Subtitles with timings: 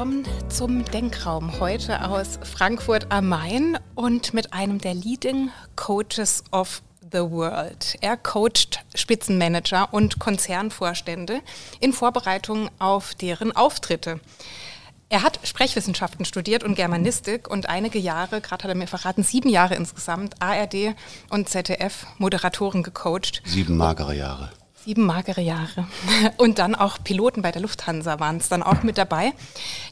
[0.00, 1.60] willkommen zum Denkraum.
[1.60, 6.80] Heute aus Frankfurt am Main und mit einem der Leading Coaches of
[7.12, 7.98] the World.
[8.00, 11.42] Er coacht Spitzenmanager und Konzernvorstände
[11.80, 14.20] in Vorbereitung auf deren Auftritte.
[15.10, 19.50] Er hat Sprechwissenschaften studiert und Germanistik und einige Jahre, gerade hat er mir verraten, sieben
[19.50, 20.94] Jahre insgesamt, ARD
[21.28, 23.42] und ZDF Moderatoren gecoacht.
[23.44, 24.50] Sieben magere Jahre.
[24.90, 25.86] Sieben magere Jahre.
[26.36, 29.32] Und dann auch Piloten bei der Lufthansa waren es dann auch mit dabei.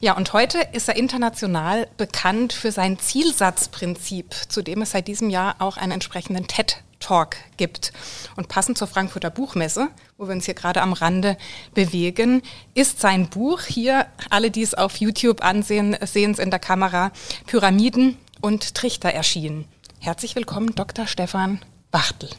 [0.01, 5.29] Ja, und heute ist er international bekannt für sein Zielsatzprinzip, zu dem es seit diesem
[5.29, 7.93] Jahr auch einen entsprechenden TED Talk gibt.
[8.35, 11.37] Und passend zur Frankfurter Buchmesse, wo wir uns hier gerade am Rande
[11.73, 12.41] bewegen,
[12.73, 17.13] ist sein Buch hier, alle, die es auf YouTube ansehen, sehen es in der Kamera,
[17.47, 19.63] Pyramiden und Trichter erschienen.
[19.99, 21.07] Herzlich willkommen, Dr.
[21.07, 22.29] Stefan Wachtel.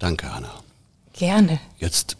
[0.00, 0.50] Danke, Anna.
[1.18, 1.58] Gerne.
[1.78, 2.16] Jetzt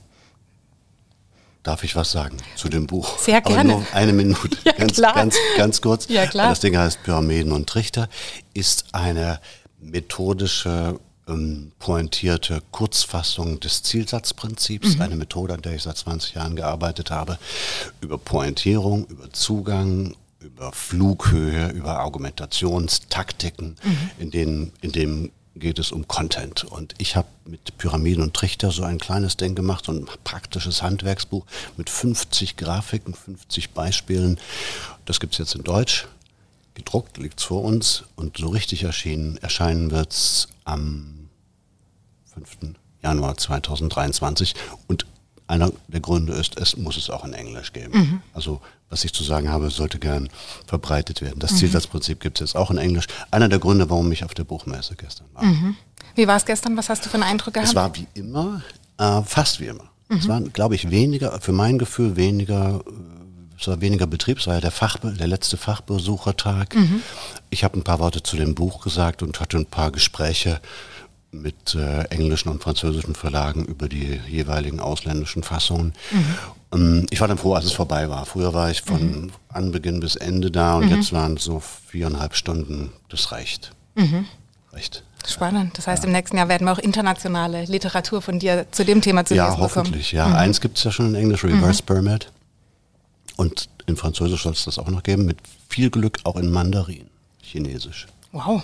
[1.62, 3.18] darf ich was sagen zu dem Buch.
[3.18, 3.74] Sehr gerne.
[3.74, 4.56] Aber nur eine Minute.
[4.64, 5.14] Ja, ganz, klar.
[5.14, 6.08] ganz, ganz kurz.
[6.08, 6.48] Ja, klar.
[6.50, 8.08] Das Ding heißt Pyramiden und Trichter,
[8.54, 9.40] ist eine
[9.80, 14.96] methodische, ähm, pointierte Kurzfassung des Zielsatzprinzips.
[14.96, 15.02] Mhm.
[15.02, 17.38] Eine Methode, an der ich seit 20 Jahren gearbeitet habe.
[18.00, 24.10] Über Pointierung, über Zugang, über Flughöhe, über Argumentationstaktiken, Mhm.
[24.18, 26.64] in denen, in dem geht es um Content.
[26.64, 30.82] Und ich habe mit Pyramiden und Trichter so ein kleines Ding gemacht, so ein praktisches
[30.82, 31.44] Handwerksbuch
[31.76, 34.38] mit 50 Grafiken, 50 Beispielen.
[35.04, 36.06] Das gibt es jetzt in Deutsch.
[36.74, 41.28] Gedruckt liegt vor uns und so richtig erschienen, erscheinen wird es am
[42.34, 42.76] 5.
[43.02, 44.54] Januar 2023.
[44.86, 45.06] Und
[45.48, 48.22] einer der Gründe ist, es muss es auch in Englisch geben.
[48.32, 48.60] Also
[48.90, 50.28] was ich zu sagen habe, sollte gern
[50.66, 51.40] verbreitet werden.
[51.40, 53.06] Das Zielsatzprinzip gibt es jetzt auch in Englisch.
[53.30, 55.44] Einer der Gründe, warum ich auf der Buchmesse gestern war.
[56.14, 56.76] Wie war es gestern?
[56.76, 57.68] Was hast du für einen Eindruck gehabt?
[57.68, 58.62] Es war wie immer,
[58.98, 59.84] äh, fast wie immer.
[60.10, 62.82] Es waren, glaube ich, weniger, für mein Gefühl weniger,
[63.60, 66.74] es war weniger Betrieb, es war ja der, Fachbe der letzte Fachbesuchertag.
[67.50, 70.60] Ich habe ein paar Worte zu dem Buch gesagt und hatte ein paar Gespräche
[71.30, 75.92] mit äh, englischen und französischen Verlagen über die jeweiligen ausländischen Fassungen.
[76.72, 78.24] Ähm, ich war dann froh, als es vorbei war.
[78.24, 82.92] Früher war ich von Anbeginn bis Ende da und jetzt waren es so viereinhalb Stunden.
[83.10, 83.72] Das reicht.
[84.72, 85.02] Reicht.
[85.26, 85.76] Spannend.
[85.76, 89.24] Das heißt, im nächsten Jahr werden wir auch internationale Literatur von dir zu dem Thema
[89.26, 89.74] zu Ja, lesen bekommen.
[89.86, 90.12] hoffentlich.
[90.12, 92.30] Ja, eins gibt es ja schon in Englisch, Reverse Pyramid.
[93.36, 95.38] Und in Französisch soll es das auch noch geben, mit
[95.68, 97.06] viel Glück auch in Mandarin,
[97.42, 98.06] Chinesisch.
[98.32, 98.62] Wow.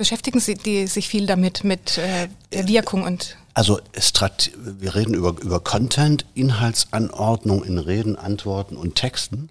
[0.00, 0.04] Mhm.
[0.04, 5.14] Beschäftigen Sie die, sich viel damit, mit äh, der Wirkung und Also Strat wir reden
[5.14, 9.50] über, über Content, Inhaltsanordnung in Reden, Antworten und Texten.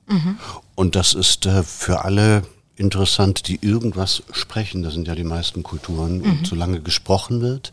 [0.76, 2.44] Und das ist äh, für alle
[2.76, 4.84] interessant, die irgendwas sprechen.
[4.84, 6.22] Das sind ja die meisten Kulturen.
[6.22, 7.72] Und solange gesprochen wird,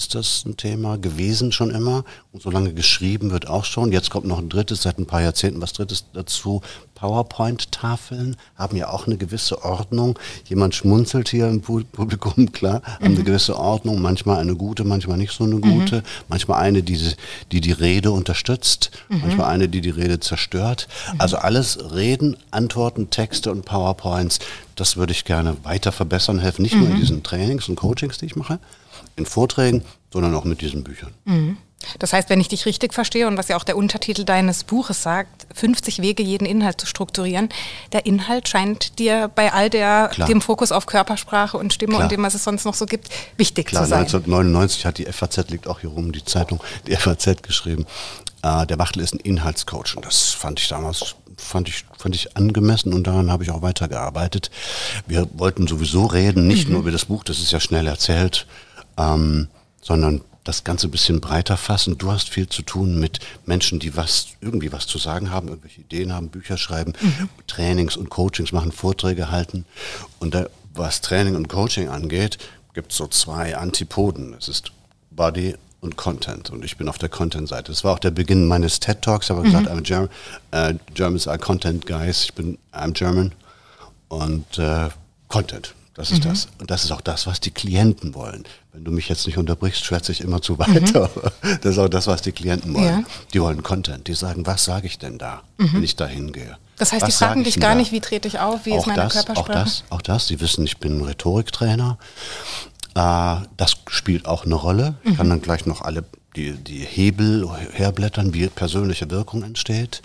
[0.00, 2.04] ist das ein Thema gewesen schon immer.
[2.32, 3.92] Und solange geschrieben wird auch schon.
[3.92, 6.62] Jetzt kommt noch ein drittes, seit ein paar Jahrzehnten was drittes dazu.
[6.94, 10.18] PowerPoint-Tafeln haben ja auch eine gewisse Ordnung.
[10.46, 14.00] Jemand schmunzelt hier im Pu- Publikum, klar, haben eine gewisse Ordnung.
[14.00, 16.02] Manchmal eine gute, manchmal nicht so eine gute.
[16.28, 17.12] Manchmal eine, die die,
[17.52, 18.90] die, die Rede unterstützt.
[19.08, 20.88] Manchmal eine, die die Rede zerstört.
[21.18, 24.38] Also alles Reden, Antworten, Texte und PowerPoints,
[24.76, 26.62] das würde ich gerne weiter verbessern, helfen.
[26.62, 28.58] Nicht nur in diesen Trainings und Coachings, die ich mache,
[29.16, 31.12] in Vorträgen, sondern auch mit diesen Büchern.
[31.98, 35.02] das heißt, wenn ich dich richtig verstehe und was ja auch der Untertitel deines Buches
[35.02, 37.48] sagt, 50 Wege, jeden Inhalt zu strukturieren,
[37.92, 40.28] der Inhalt scheint dir bei all der, Klar.
[40.28, 42.04] dem Fokus auf Körpersprache und Stimme Klar.
[42.04, 44.00] und dem, was es sonst noch so gibt, wichtig Klar, zu sein.
[44.00, 47.86] 1999 hat die FAZ, liegt auch hier rum, die Zeitung, die FAZ geschrieben,
[48.42, 49.96] äh, der Wachtel ist ein Inhaltscoach.
[49.96, 53.62] Und das fand ich damals, fand ich, fand ich angemessen und daran habe ich auch
[53.62, 54.50] weitergearbeitet.
[55.06, 58.46] Wir wollten sowieso reden, nicht nur über das Buch, das ist ja schnell erzählt,
[59.00, 59.48] ähm,
[59.80, 61.98] sondern das Ganze ein bisschen breiter fassen.
[61.98, 65.82] Du hast viel zu tun mit Menschen, die was, irgendwie was zu sagen haben, irgendwelche
[65.82, 66.94] Ideen haben, Bücher schreiben,
[67.46, 69.64] Trainings und Coachings machen, Vorträge halten.
[70.18, 72.38] Und da, was Training und Coaching angeht,
[72.74, 74.34] gibt es so zwei Antipoden.
[74.34, 74.72] Es ist
[75.10, 76.50] Body und Content.
[76.50, 77.72] Und ich bin auf der Content-Seite.
[77.72, 79.26] Das war auch der Beginn meines TED Talks.
[79.26, 80.08] Ich habe gesagt, I'm German,
[80.52, 82.24] äh, Germans are Content Guys.
[82.24, 83.32] Ich bin, I'm German.
[84.08, 84.88] Und äh,
[85.28, 85.74] Content.
[85.94, 86.48] Das ist das.
[86.58, 88.44] Und das ist auch das, was die Klienten wollen.
[88.72, 91.10] Wenn du mich jetzt nicht unterbrichst, schwätze ich immer zu weiter.
[91.62, 93.00] Das ist auch das, was die Klienten wollen.
[93.00, 93.04] Ja.
[93.34, 94.06] Die wollen Content.
[94.06, 96.56] Die sagen, was sage ich denn da, wenn ich da hingehe?
[96.76, 97.74] Das heißt, Was die fragen dich gar da?
[97.76, 99.50] nicht, wie trete ich auf, wie ist auch meine das, Körpersprache?
[99.50, 100.26] Auch das, auch das.
[100.28, 101.98] Sie wissen, ich bin Rhetoriktrainer.
[102.94, 104.94] Äh, das spielt auch eine Rolle.
[105.04, 106.04] Ich kann dann gleich noch alle
[106.36, 110.00] die, die Hebel herblättern, wie persönliche Wirkung entsteht.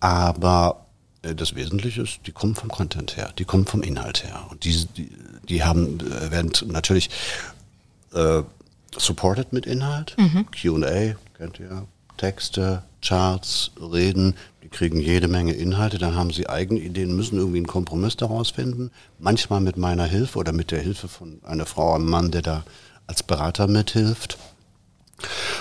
[0.00, 0.81] Aber
[1.22, 4.46] das Wesentliche ist, die kommen vom Content her, die kommen vom Inhalt her.
[4.50, 5.10] Und die, die,
[5.48, 7.10] die haben, äh, werden natürlich
[8.12, 8.42] äh,
[8.96, 10.16] supported mit Inhalt.
[10.60, 11.86] Q&A, kennt ihr,
[12.16, 17.58] Texte, Charts, Reden, die kriegen jede Menge Inhalte, dann haben sie eigene Ideen, müssen irgendwie
[17.58, 18.90] einen Kompromiss daraus finden.
[19.18, 22.64] Manchmal mit meiner Hilfe oder mit der Hilfe von einer Frau, einem Mann, der da
[23.06, 24.38] als Berater mithilft.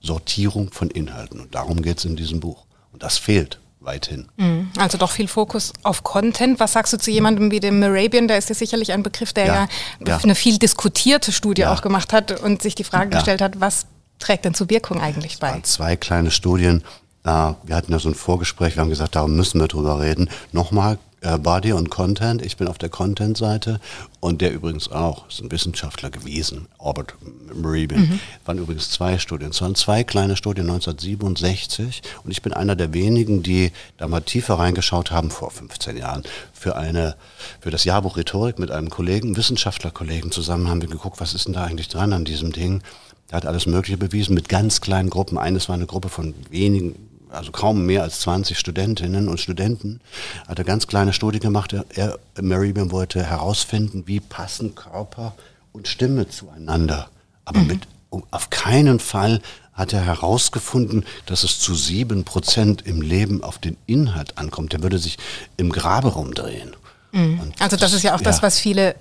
[0.00, 1.38] Sortierung von Inhalten.
[1.38, 2.64] Und darum geht es in diesem Buch.
[2.92, 4.28] Und das fehlt weithin.
[4.36, 4.70] Mhm.
[4.78, 6.60] Also doch viel Fokus auf Content.
[6.60, 8.28] Was sagst du zu jemandem wie dem Morabian?
[8.28, 9.68] Der ist ja sicherlich ein Begriff, der ja,
[10.06, 11.72] ja, eine viel diskutierte Studie ja.
[11.72, 13.86] auch gemacht hat und sich die Frage gestellt hat, was
[14.18, 15.60] trägt denn zur Wirkung eigentlich bei?
[15.62, 16.82] zwei kleine Studien.
[17.24, 20.30] wir hatten ja so ein Vorgespräch, wir haben gesagt, darum müssen wir drüber reden.
[20.52, 22.42] Nochmal Body und Content.
[22.42, 23.80] Ich bin auf der Content-Seite
[24.20, 27.14] und der übrigens auch, ist ein Wissenschaftler gewesen, Albert
[27.54, 28.02] Meribian.
[28.02, 28.20] Mhm.
[28.44, 29.50] waren übrigens zwei Studien.
[29.50, 34.20] Es waren zwei kleine Studien 1967 und ich bin einer der wenigen, die da mal
[34.20, 37.16] tiefer reingeschaut haben, vor 15 Jahren, für eine,
[37.60, 41.54] für das Jahrbuch Rhetorik mit einem Kollegen, Wissenschaftlerkollegen zusammen haben wir geguckt, was ist denn
[41.54, 42.82] da eigentlich dran an diesem Ding.
[43.30, 45.38] Der hat alles Mögliche bewiesen mit ganz kleinen Gruppen.
[45.38, 46.96] Eines war eine Gruppe von wenigen
[47.32, 50.00] also kaum mehr als 20 Studentinnen und Studenten,
[50.46, 51.74] hat eine ganz kleine Studie gemacht.
[51.94, 55.34] Er, Meridian wollte herausfinden, wie passen Körper
[55.72, 57.08] und Stimme zueinander.
[57.44, 57.66] Aber mhm.
[57.66, 59.40] mit, um, auf keinen Fall
[59.72, 64.74] hat er herausgefunden, dass es zu sieben Prozent im Leben auf den Inhalt ankommt.
[64.74, 65.16] Der würde sich
[65.56, 66.76] im Grabe rumdrehen.
[67.12, 67.52] Mhm.
[67.58, 68.24] Also das, das, ist ja auch ja.
[68.24, 68.94] das, was viele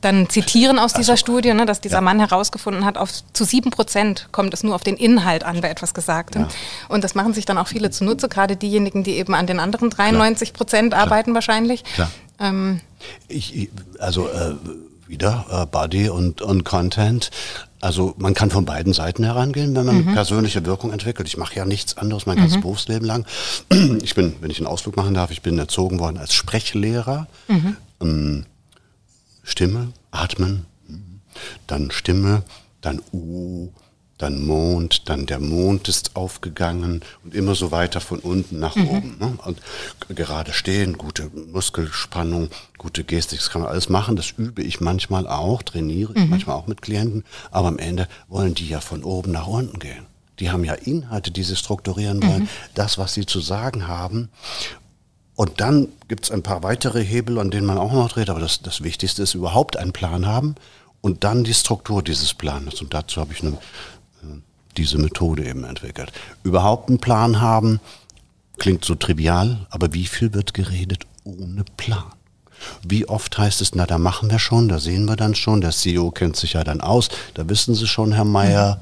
[0.00, 2.00] dann zitieren aus dieser also, Studie, ne, dass dieser ja.
[2.00, 5.68] Mann herausgefunden hat, auf, zu sieben Prozent kommt es nur auf den Inhalt an bei
[5.68, 6.42] etwas Gesagtem.
[6.42, 6.48] Ja.
[6.88, 9.90] Und das machen sich dann auch viele zunutze, gerade diejenigen, die eben an den anderen
[9.90, 11.34] 93 Prozent arbeiten Klar.
[11.34, 11.82] wahrscheinlich.
[11.84, 12.10] Klar.
[12.38, 12.80] Ähm,
[13.26, 13.68] ich,
[13.98, 14.54] also äh,
[15.08, 17.30] wieder äh, Body und, und Content.
[17.80, 20.14] Also man kann von beiden Seiten herangehen, wenn man mhm.
[20.14, 21.26] persönliche Wirkung entwickelt.
[21.28, 22.42] Ich mache ja nichts anderes mein mhm.
[22.42, 23.26] ganzes Berufsleben lang.
[24.02, 27.26] Ich bin, wenn ich einen Ausflug machen darf, ich bin erzogen worden als Sprechlehrer.
[27.48, 27.76] Mhm.
[28.00, 28.46] Ähm,
[29.44, 30.66] Stimme, atmen,
[31.66, 32.42] dann Stimme,
[32.80, 33.68] dann U,
[34.18, 38.88] dann Mond, dann der Mond ist aufgegangen und immer so weiter von unten nach mhm.
[38.88, 39.16] oben.
[39.18, 39.38] Ne?
[39.44, 39.60] Und
[40.16, 42.48] gerade stehen, gute Muskelspannung,
[42.78, 44.16] gute Gestik, das kann man alles machen.
[44.16, 46.30] Das übe ich manchmal auch, trainiere ich mhm.
[46.30, 47.24] manchmal auch mit Klienten.
[47.50, 50.06] Aber am Ende wollen die ja von oben nach unten gehen.
[50.38, 52.48] Die haben ja Inhalte, die sie strukturieren wollen, mhm.
[52.74, 54.30] das, was sie zu sagen haben.
[55.36, 58.40] Und dann gibt es ein paar weitere Hebel, an denen man auch noch dreht, aber
[58.40, 60.54] das, das Wichtigste ist überhaupt einen Plan haben
[61.00, 62.80] und dann die Struktur dieses Planes.
[62.80, 64.38] Und dazu habe ich eine, äh,
[64.76, 66.12] diese Methode eben entwickelt.
[66.44, 67.80] Überhaupt einen Plan haben,
[68.58, 72.04] klingt so trivial, aber wie viel wird geredet ohne Plan?
[72.86, 75.72] Wie oft heißt es, na, da machen wir schon, da sehen wir dann schon, der
[75.72, 78.80] CEO kennt sich ja dann aus, da wissen Sie schon, Herr Meier,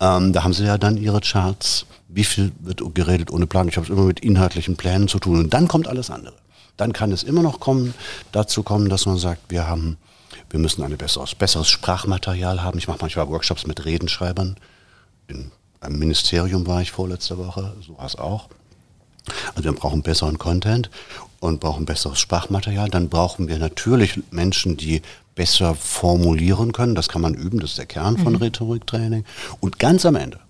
[0.00, 0.06] mhm.
[0.06, 3.68] ähm, da haben Sie ja dann Ihre Charts wie viel wird geredet ohne Plan?
[3.68, 5.38] Ich habe es immer mit inhaltlichen Plänen zu tun.
[5.38, 6.34] Und dann kommt alles andere.
[6.76, 7.94] Dann kann es immer noch kommen,
[8.32, 9.98] dazu kommen, dass man sagt, wir haben,
[10.48, 12.78] wir müssen ein besseres, besseres Sprachmaterial haben.
[12.78, 14.56] Ich mache manchmal Workshops mit Redenschreibern.
[15.28, 18.48] In einem Ministerium war ich vorletzte Woche, so war es auch.
[19.54, 20.90] Also wir brauchen besseren Content
[21.40, 22.88] und brauchen besseres Sprachmaterial.
[22.88, 25.02] Dann brauchen wir natürlich Menschen, die
[25.34, 26.94] besser formulieren können.
[26.94, 28.40] Das kann man üben, das ist der Kern von mhm.
[28.40, 29.24] Rhetoriktraining.
[29.60, 30.40] Und ganz am Ende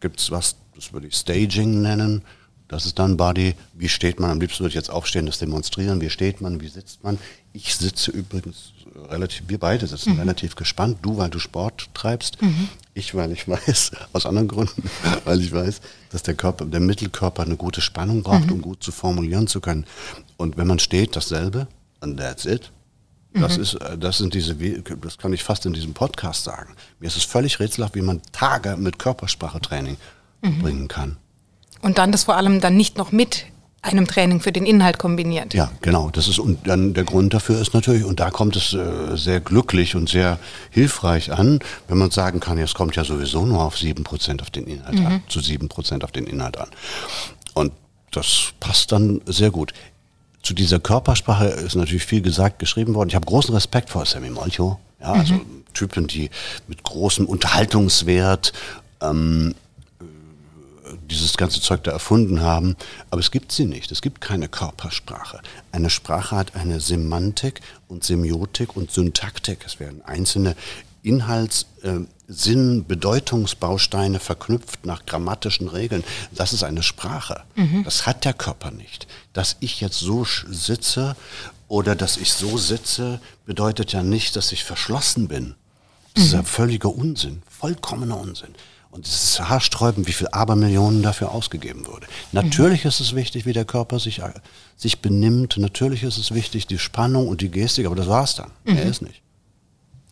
[0.00, 2.22] gibt es was, das würde ich Staging nennen.
[2.66, 3.54] Das ist dann Body.
[3.74, 4.30] Wie steht man?
[4.30, 6.00] Am liebsten würde ich jetzt aufstehen, das demonstrieren.
[6.00, 6.60] Wie steht man?
[6.60, 7.18] Wie sitzt man?
[7.52, 8.72] Ich sitze übrigens
[9.10, 10.20] relativ, wir beide sitzen mhm.
[10.20, 10.98] relativ gespannt.
[11.02, 12.40] Du, weil du Sport treibst.
[12.40, 12.68] Mhm.
[12.94, 14.90] Ich, weil ich weiß, aus anderen Gründen,
[15.24, 18.52] weil ich weiß, dass der Körper, der Mittelkörper eine gute Spannung braucht, mhm.
[18.54, 19.86] um gut zu formulieren zu können.
[20.36, 21.68] Und wenn man steht, dasselbe.
[22.00, 22.72] And that's it.
[23.34, 23.62] Das mhm.
[23.62, 26.74] ist, äh, das sind diese, das kann ich fast in diesem Podcast sagen.
[26.98, 29.96] Mir ist es völlig rätselhaft, wie man Tage mit Körpersprachetraining
[30.42, 30.58] mhm.
[30.60, 31.16] bringen kann.
[31.80, 33.46] Und dann das vor allem dann nicht noch mit
[33.82, 35.54] einem Training für den Inhalt kombiniert.
[35.54, 36.10] Ja, genau.
[36.10, 39.40] Das ist und dann der Grund dafür ist natürlich und da kommt es äh, sehr
[39.40, 40.38] glücklich und sehr
[40.70, 41.58] hilfreich an,
[41.88, 45.00] wenn man sagen kann, es kommt ja sowieso nur auf sieben Prozent auf den Inhalt
[45.00, 45.06] mhm.
[45.06, 46.68] an, zu sieben Prozent auf den Inhalt an.
[47.54, 47.72] Und
[48.12, 49.72] das passt dann sehr gut.
[50.42, 53.08] Zu dieser Körpersprache ist natürlich viel gesagt, geschrieben worden.
[53.08, 54.78] Ich habe großen Respekt vor Sammy Molcho.
[55.00, 55.64] Ja, also mhm.
[55.74, 56.30] Typen, die
[56.68, 58.52] mit großem Unterhaltungswert
[59.00, 59.54] ähm,
[61.10, 62.76] dieses ganze Zeug da erfunden haben,
[63.10, 63.92] aber es gibt sie nicht.
[63.92, 65.40] Es gibt keine Körpersprache.
[65.70, 69.64] Eine Sprache hat eine Semantik und Semiotik und Syntaktik.
[69.66, 70.56] Es werden einzelne
[71.02, 76.04] Inhalts, äh, Sinn, Bedeutungsbausteine verknüpft nach grammatischen Regeln.
[76.30, 77.42] Das ist eine Sprache.
[77.56, 77.84] Mhm.
[77.84, 79.06] Das hat der Körper nicht.
[79.32, 81.16] Dass ich jetzt so sitze
[81.68, 85.54] oder dass ich so sitze, bedeutet ja nicht, dass ich verschlossen bin.
[86.14, 86.26] Das mhm.
[86.26, 88.54] ist ja völliger Unsinn, vollkommener Unsinn.
[88.92, 92.06] Und es ist haarsträubend, wie viel Abermillionen dafür ausgegeben wurde.
[92.30, 92.88] Natürlich mhm.
[92.88, 94.34] ist es wichtig, wie der Körper sich, äh,
[94.76, 95.56] sich benimmt.
[95.56, 98.50] Natürlich ist es wichtig, die Spannung und die Gestik, aber das war's dann.
[98.64, 98.76] Mhm.
[98.76, 99.22] Er ist nicht.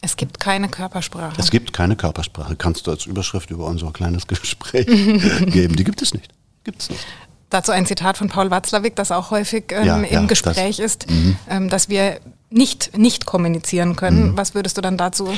[0.01, 1.39] Es gibt keine Körpersprache.
[1.39, 2.57] Es gibt keine Körpersprache.
[2.57, 5.77] Kannst du als Überschrift über unser kleines Gespräch geben.
[5.77, 6.33] Die gibt es nicht.
[6.65, 7.05] Gibt es nicht.
[7.51, 10.79] Dazu ein Zitat von Paul Watzlawick, das auch häufig ähm, ja, im ja, Gespräch das,
[10.79, 11.37] ist, mhm.
[11.49, 14.31] ähm, dass wir nicht, nicht kommunizieren können.
[14.33, 14.37] Mhm.
[14.37, 15.29] Was würdest du dann dazu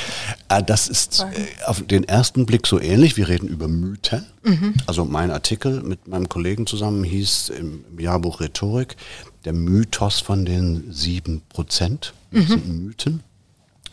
[0.49, 1.33] ah, Das ist sagen?
[1.35, 3.17] Äh, auf den ersten Blick so ähnlich.
[3.17, 4.27] Wir reden über Mythen.
[4.43, 4.75] Mhm.
[4.87, 8.97] Also mein Artikel mit meinem Kollegen zusammen hieß im Jahrbuch Rhetorik
[9.45, 12.15] der Mythos von den sieben Prozent.
[12.31, 12.49] Das mhm.
[12.49, 13.23] sind Mythen,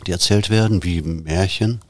[0.06, 1.80] die erzählt werden wie Märchen.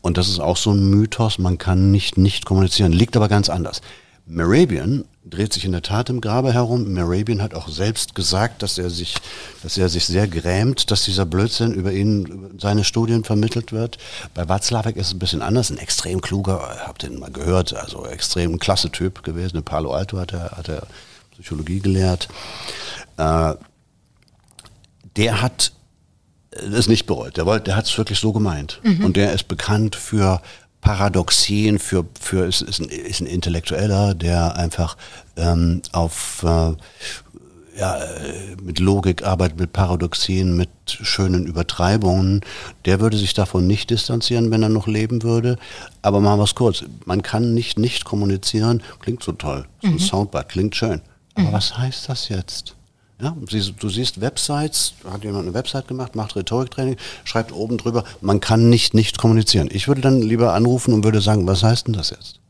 [0.00, 3.48] Und das ist auch so ein Mythos, man kann nicht nicht kommunizieren, liegt aber ganz
[3.48, 3.80] anders.
[4.26, 6.92] Merabian dreht sich in der Tat im Grabe herum.
[6.92, 9.14] Merabian hat auch selbst gesagt, dass er sich,
[9.62, 13.98] dass er sich sehr grämt, dass dieser Blödsinn über ihn, über seine Studien vermittelt wird.
[14.34, 17.74] Bei Watzlawick ist es ein bisschen anders, ein extrem kluger, habt ihr ihn mal gehört,
[17.74, 19.58] also extrem klasse Typ gewesen.
[19.58, 20.86] In Palo Alto hat er, hat er
[21.32, 22.28] Psychologie gelehrt.
[23.16, 23.54] Äh,
[25.16, 25.72] der hat
[26.50, 27.36] es nicht bereut.
[27.36, 28.80] Der, der hat es wirklich so gemeint.
[28.82, 29.04] Mhm.
[29.04, 30.42] Und der ist bekannt für
[30.82, 34.96] Paradoxien für, für ist, ist, ein, ist ein Intellektueller, der einfach
[35.36, 36.74] ähm, auf äh,
[37.78, 37.98] ja,
[38.60, 42.42] mit Logik arbeitet, mit Paradoxien, mit schönen Übertreibungen,
[42.84, 45.56] der würde sich davon nicht distanzieren, wenn er noch leben würde.
[46.02, 46.84] Aber machen wir es kurz.
[47.06, 48.82] Man kann nicht nicht kommunizieren.
[49.00, 49.66] Klingt so toll.
[49.80, 49.98] So ein mhm.
[50.00, 51.00] Soundbite, klingt schön.
[51.34, 51.52] Aber mhm.
[51.52, 52.74] was heißt das jetzt?
[53.22, 58.40] Ja, du siehst Websites, hat jemand eine Website gemacht, macht Rhetoriktraining, schreibt oben drüber, man
[58.40, 59.68] kann nicht nicht kommunizieren.
[59.70, 62.40] Ich würde dann lieber anrufen und würde sagen, was heißt denn das jetzt?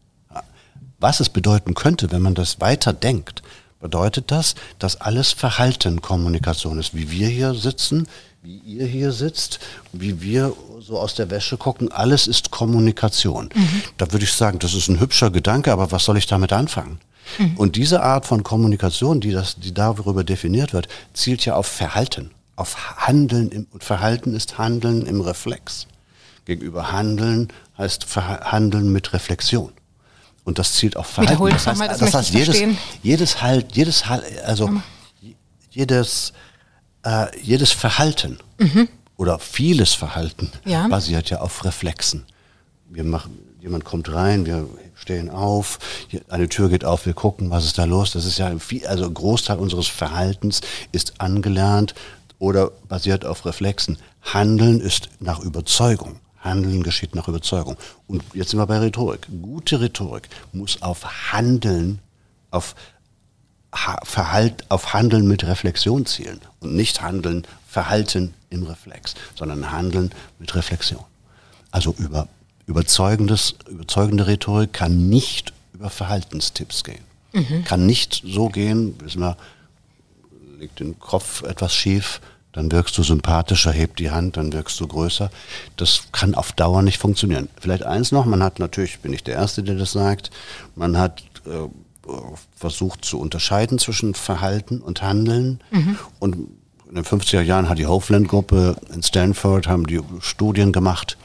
[0.99, 3.43] Was es bedeuten könnte, wenn man das weiter denkt,
[3.81, 6.95] bedeutet das, dass alles Verhalten Kommunikation ist.
[6.95, 8.09] Wie wir hier sitzen,
[8.43, 9.61] wie ihr hier sitzt,
[9.93, 13.51] wie wir so aus der Wäsche gucken, alles ist Kommunikation.
[13.55, 13.83] Mhm.
[13.99, 16.99] Da würde ich sagen, das ist ein hübscher Gedanke, aber was soll ich damit anfangen?
[17.39, 17.57] Mhm.
[17.57, 22.33] Und diese Art von Kommunikation, die, das, die darüber definiert wird, zielt ja auf Verhalten,
[22.57, 23.51] auf Handeln.
[23.51, 25.87] Im, und Verhalten ist Handeln im Reflex.
[26.45, 27.49] Gegenüber Handeln
[27.79, 29.73] heißt Handeln mit Reflexion.
[30.45, 31.35] Und das zielt auf Verhalten.
[31.35, 32.61] Wiederholt das heißt, mal, das, das heißt jedes,
[33.03, 34.69] jedes Halt, jedes Halt, also
[35.71, 36.33] jedes,
[37.05, 38.89] äh, jedes Verhalten mhm.
[39.23, 40.89] Oder vieles Verhalten ja.
[40.89, 42.25] basiert ja auf Reflexen.
[42.91, 45.79] Wir machen, jemand kommt rein, wir stehen auf,
[46.29, 48.11] eine Tür geht auf, wir gucken, was ist da los.
[48.11, 50.61] Das ist ja viel, also ein Großteil unseres Verhaltens
[50.91, 51.95] ist angelernt
[52.41, 53.97] oder basiert auf Reflexen.
[54.23, 56.17] Handeln ist nach Überzeugung.
[56.41, 57.77] Handeln geschieht nach Überzeugung.
[58.09, 59.29] Und jetzt sind wir bei Rhetorik.
[59.41, 62.01] Gute Rhetorik muss auf Handeln,
[62.51, 62.75] auf
[63.73, 70.55] Verhalt, auf Handeln mit Reflexion zielen und nicht Handeln, Verhalten im Reflex, sondern Handeln mit
[70.55, 71.03] Reflexion.
[71.71, 72.29] Also über
[72.67, 77.05] überzeugendes, überzeugende Rhetorik kann nicht über Verhaltenstipps gehen.
[77.33, 77.65] Mhm.
[77.65, 79.37] Kann nicht so gehen, wissen wir,
[80.59, 82.21] legt den Kopf etwas schief,
[82.53, 85.31] dann wirkst du sympathischer, hebt die Hand, dann wirkst du größer.
[85.79, 87.49] Das kann auf Dauer nicht funktionieren.
[87.59, 90.31] Vielleicht eins noch, man hat natürlich, bin ich der Erste, der das sagt,
[90.75, 91.69] man hat äh,
[92.57, 95.61] versucht zu unterscheiden zwischen Verhalten und Handeln.
[95.71, 95.99] Mhm.
[96.19, 96.37] Und
[96.89, 101.17] in den 50er Jahren hat die Hopeland-Gruppe in Stanford, haben die Studien gemacht,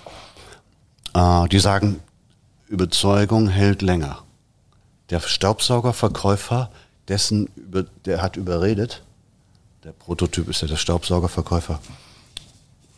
[1.13, 1.99] äh, die sagen,
[2.67, 4.23] Überzeugung hält länger.
[5.09, 6.69] Der Staubsaugerverkäufer,
[7.07, 9.03] dessen, über, der hat überredet,
[9.83, 11.79] der Prototyp ist ja der Staubsaugerverkäufer,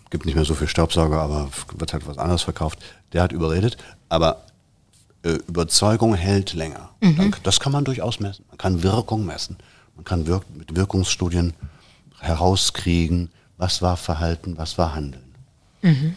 [0.09, 2.79] gibt nicht mehr so viel Staubsauger, aber wird halt was anderes verkauft,
[3.13, 3.77] der hat überredet,
[4.09, 4.48] aber äh,
[5.23, 6.89] Überzeugung hält länger.
[7.01, 7.33] Mhm.
[7.43, 8.45] Das kann man durchaus messen.
[8.47, 9.57] Man kann Wirkung messen.
[9.95, 11.53] Man kann wirk mit Wirkungsstudien
[12.19, 15.35] herauskriegen, was war Verhalten, was war Handeln.
[15.81, 16.15] Mhm.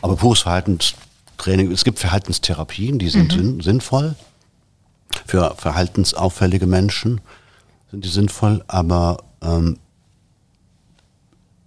[0.00, 0.94] Aber pures Verhaltens
[1.36, 3.60] Training, es gibt Verhaltenstherapien, die sind mhm.
[3.62, 4.14] sinnvoll.
[5.26, 7.20] Für verhaltensauffällige Menschen
[7.90, 9.78] sind die sinnvoll, aber ähm,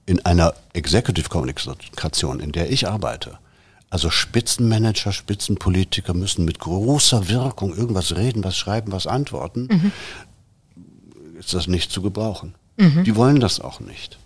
[0.05, 3.39] in einer Executive Kommunikation, in der ich arbeite,
[3.93, 9.91] also Spitzenmanager, Spitzenpolitiker müssen mit großer Wirkung irgendwas reden, was schreiben, was antworten, mhm.
[11.39, 12.55] ist das nicht zu gebrauchen.
[12.77, 13.03] Mhm.
[13.03, 14.17] Die wollen das auch nicht.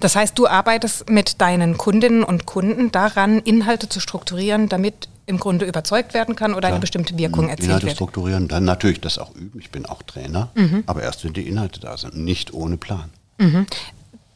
[0.00, 5.38] Das heißt, du arbeitest mit deinen Kundinnen und Kunden daran, Inhalte zu strukturieren, damit im
[5.38, 6.72] Grunde überzeugt werden kann oder Klar.
[6.72, 7.94] eine bestimmte Wirkung erzielt Inhalte wird.
[7.94, 9.60] strukturieren, dann natürlich das auch üben.
[9.60, 10.82] Ich bin auch Trainer, mhm.
[10.86, 13.10] aber erst wenn die Inhalte da sind, nicht ohne Plan.
[13.38, 13.66] Mhm.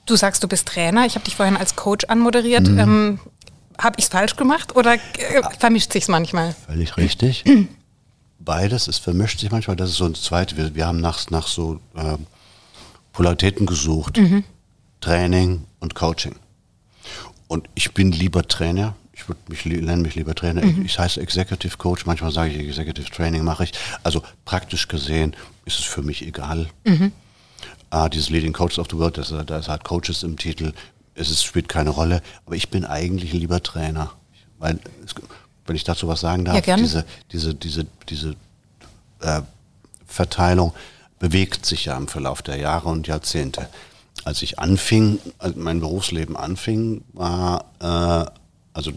[0.07, 1.07] Du sagst, du bist Trainer.
[1.07, 2.69] Ich habe dich vorhin als Coach anmoderiert.
[2.69, 2.79] Mhm.
[2.79, 3.21] Ähm,
[3.79, 4.99] habe ich es falsch gemacht oder äh,
[5.59, 6.55] vermischt sich manchmal?
[6.67, 7.45] Völlig richtig.
[8.39, 9.77] Beides, es vermischt sich manchmal.
[9.77, 10.57] Das ist so ein zweites.
[10.57, 12.17] Wir, wir haben nach, nach so äh,
[13.13, 14.19] Polaritäten gesucht.
[14.19, 14.45] Mhm.
[15.01, 16.37] Training und Coaching.
[17.49, 18.97] Und ich bin lieber Trainer.
[19.13, 20.65] Ich würde mich nenne mich lieber Trainer.
[20.65, 20.81] Mhm.
[20.81, 22.07] Ich, ich heiße Executive Coach.
[22.07, 23.73] Manchmal sage ich Executive Training mache ich.
[24.03, 26.69] Also praktisch gesehen ist es für mich egal.
[26.85, 27.13] Mhm.
[27.91, 30.73] Ah, dieses Leading Coaches of the World, das, da ist halt Coaches im Titel.
[31.15, 32.23] Es ist, spielt keine Rolle.
[32.47, 34.13] Aber ich bin eigentlich lieber Trainer.
[34.59, 34.79] Weil,
[35.67, 38.37] wenn ich dazu was sagen darf, ja, diese, diese, diese, diese
[39.21, 39.43] äh,
[40.07, 40.73] Verteilung
[41.19, 43.69] bewegt sich ja im Verlauf der Jahre und Jahrzehnte.
[44.25, 48.31] Als ich anfing, als mein Berufsleben anfing, war äh,
[48.75, 48.93] also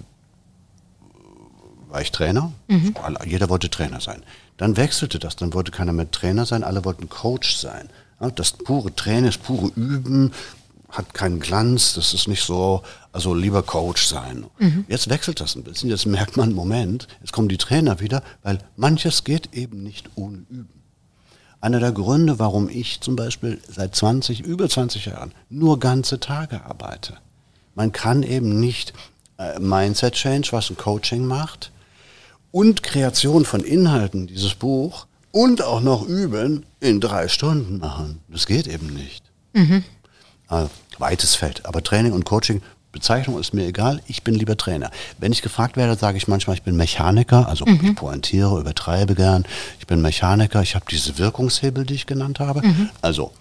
[1.87, 2.51] war ich Trainer.
[2.67, 2.95] Mhm.
[3.25, 4.23] Jeder wollte Trainer sein.
[4.57, 7.89] Dann wechselte das, dann wollte keiner mehr Trainer sein, alle wollten Coach sein.
[8.35, 10.33] Das pure Training, das pure Üben
[10.97, 14.45] hat keinen Glanz, das ist nicht so, also lieber Coach sein.
[14.59, 14.85] Mhm.
[14.87, 18.59] Jetzt wechselt das ein bisschen, jetzt merkt man, Moment, jetzt kommen die Trainer wieder, weil
[18.75, 20.69] manches geht eben nicht ohne Üben.
[21.61, 26.63] Einer der Gründe, warum ich zum Beispiel seit 20, über 20 Jahren nur ganze Tage
[26.65, 27.17] arbeite.
[27.75, 28.93] Man kann eben nicht
[29.37, 31.71] äh, Mindset Change, was ein Coaching macht,
[32.51, 38.21] und Kreation von Inhalten, dieses Buch, und auch noch üben, in drei Stunden machen.
[38.29, 39.23] Das geht eben nicht.
[39.53, 39.83] Mhm.
[40.49, 40.65] Äh,
[40.99, 41.65] weites Feld.
[41.65, 42.61] Aber Training und Coaching
[42.91, 44.89] Bezeichnung ist mir egal, ich bin lieber Trainer.
[45.19, 47.79] Wenn ich gefragt werde, sage ich manchmal, ich bin Mechaniker, also mhm.
[47.83, 49.45] ich pointiere, übertreibe gern.
[49.79, 52.65] Ich bin Mechaniker, ich habe diese Wirkungshebel, die ich genannt habe.
[52.65, 52.89] Mhm.
[53.01, 53.33] Also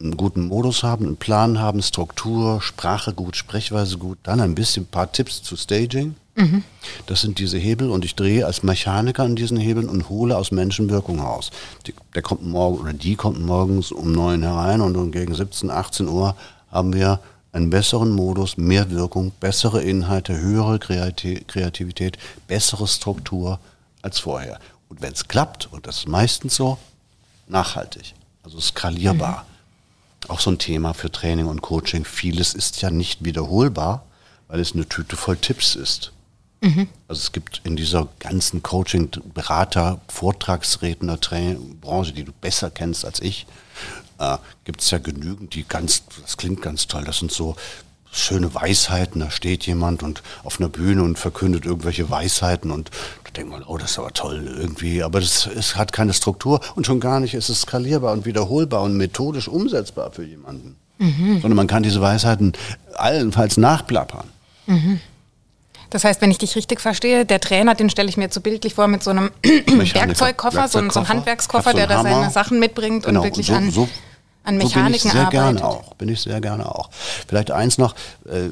[0.00, 4.84] einen guten Modus haben, einen Plan haben, Struktur, Sprache gut, Sprechweise gut, dann ein bisschen
[4.84, 6.14] ein paar Tipps zu Staging.
[6.36, 6.62] Mhm.
[7.06, 10.52] Das sind diese Hebel und ich drehe als Mechaniker an diesen Hebeln und hole aus
[10.52, 11.50] Menschen Wirkung raus.
[11.86, 16.06] Die, der kommt morgen oder die kommt morgens um neun herein und gegen 17, 18
[16.06, 16.36] Uhr
[16.70, 17.20] haben wir
[17.52, 23.58] einen besseren Modus, mehr Wirkung, bessere Inhalte, höhere Kreativität, bessere Struktur
[24.02, 24.60] als vorher.
[24.88, 26.78] Und wenn es klappt, und das ist meistens so,
[27.46, 29.44] nachhaltig, also skalierbar.
[29.44, 30.30] Mhm.
[30.30, 32.04] Auch so ein Thema für Training und Coaching.
[32.04, 34.04] Vieles ist ja nicht wiederholbar,
[34.48, 36.12] weil es eine Tüte voll Tipps ist.
[36.60, 36.88] Mhm.
[37.06, 41.16] Also es gibt in dieser ganzen Coaching, Berater, Vortragsredner,
[41.80, 43.46] Branche, die du besser kennst als ich,
[44.18, 47.56] äh, gibt es ja genügend, die ganz, das klingt ganz toll, das sind so
[48.10, 52.90] schöne Weisheiten, da steht jemand und auf einer Bühne und verkündet irgendwelche Weisheiten und
[53.24, 56.60] da denkt man, oh, das ist aber toll irgendwie, aber das es hat keine Struktur
[56.74, 60.76] und schon gar nicht ist es skalierbar und wiederholbar und methodisch umsetzbar für jemanden.
[60.98, 61.40] Mhm.
[61.42, 62.54] Sondern man kann diese Weisheiten
[62.94, 64.28] allenfalls nachplappern.
[64.66, 65.00] Mhm.
[65.90, 68.40] Das heißt, wenn ich dich richtig verstehe, der Trainer, den stelle ich mir jetzt so
[68.40, 73.04] bildlich vor mit so einem Werkzeugkoffer, so, so einem Handwerkskoffer, der da seine Sachen mitbringt
[73.04, 73.88] genau, und wirklich so, an, so,
[74.48, 75.30] an Mechaniken so bin ich sehr arbeitet.
[75.30, 76.90] Gerne auch, bin ich sehr gerne auch.
[77.28, 77.94] Vielleicht eins noch,
[78.26, 78.48] äh,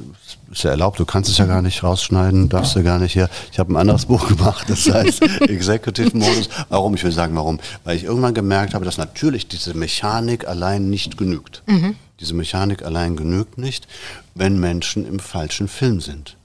[0.53, 3.29] ist ja erlaubt, du kannst es ja gar nicht rausschneiden, darfst ja gar nicht hier.
[3.51, 6.49] Ich habe ein anderes Buch gemacht, das heißt Executive Modus.
[6.69, 6.95] Warum?
[6.95, 7.59] Ich will sagen, warum.
[7.85, 11.63] Weil ich irgendwann gemerkt habe, dass natürlich diese Mechanik allein nicht genügt.
[11.67, 11.97] Mhm.
[12.21, 13.89] Diese Mechanik allein genügt nicht,
[14.35, 16.37] wenn Menschen im falschen Film sind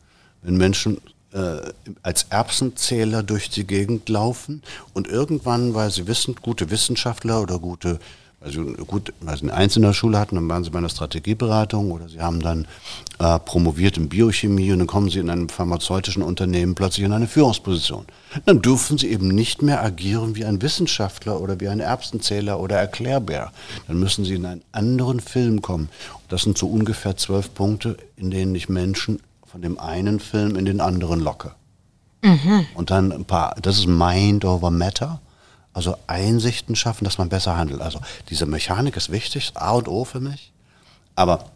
[0.41, 0.97] wenn Menschen
[1.33, 1.71] äh,
[2.03, 4.61] als Erbsenzähler durch die Gegend laufen
[4.93, 7.99] und irgendwann, weil sie wissen, gute Wissenschaftler oder gute,
[8.43, 12.10] also gut, weil sie eine einzelne Schule hatten, dann waren sie bei einer Strategieberatung oder
[12.10, 12.67] sie haben dann
[13.19, 17.27] äh, promoviert in Biochemie und dann kommen sie in einem pharmazeutischen Unternehmen plötzlich in eine
[17.27, 18.06] Führungsposition.
[18.45, 22.77] Dann dürfen sie eben nicht mehr agieren wie ein Wissenschaftler oder wie ein Erbsenzähler oder
[22.77, 23.51] Erklärbär.
[23.88, 25.89] Dann müssen sie in einen anderen Film kommen.
[26.27, 30.65] Das sind so ungefähr zwölf Punkte, in denen ich Menschen von dem einen Film in
[30.65, 31.51] den anderen locke.
[32.23, 32.65] Mhm.
[32.73, 35.21] Und dann ein paar, das ist Mind over Matter,
[35.73, 37.81] also Einsichten schaffen, dass man besser handelt.
[37.81, 40.51] Also diese Mechanik ist wichtig, A und O für mich.
[41.15, 41.51] Aber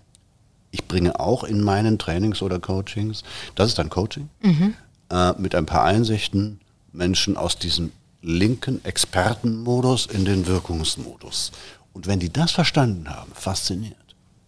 [0.72, 3.24] ich bringe auch in meinen Trainings oder Coachings,
[3.56, 4.74] das ist dann Coaching, mhm.
[5.10, 6.60] äh, mit ein paar Einsichten
[6.92, 11.52] Menschen aus diesem linken Expertenmodus in den Wirkungsmodus.
[11.94, 13.96] Und wenn die das verstanden haben, fasziniert,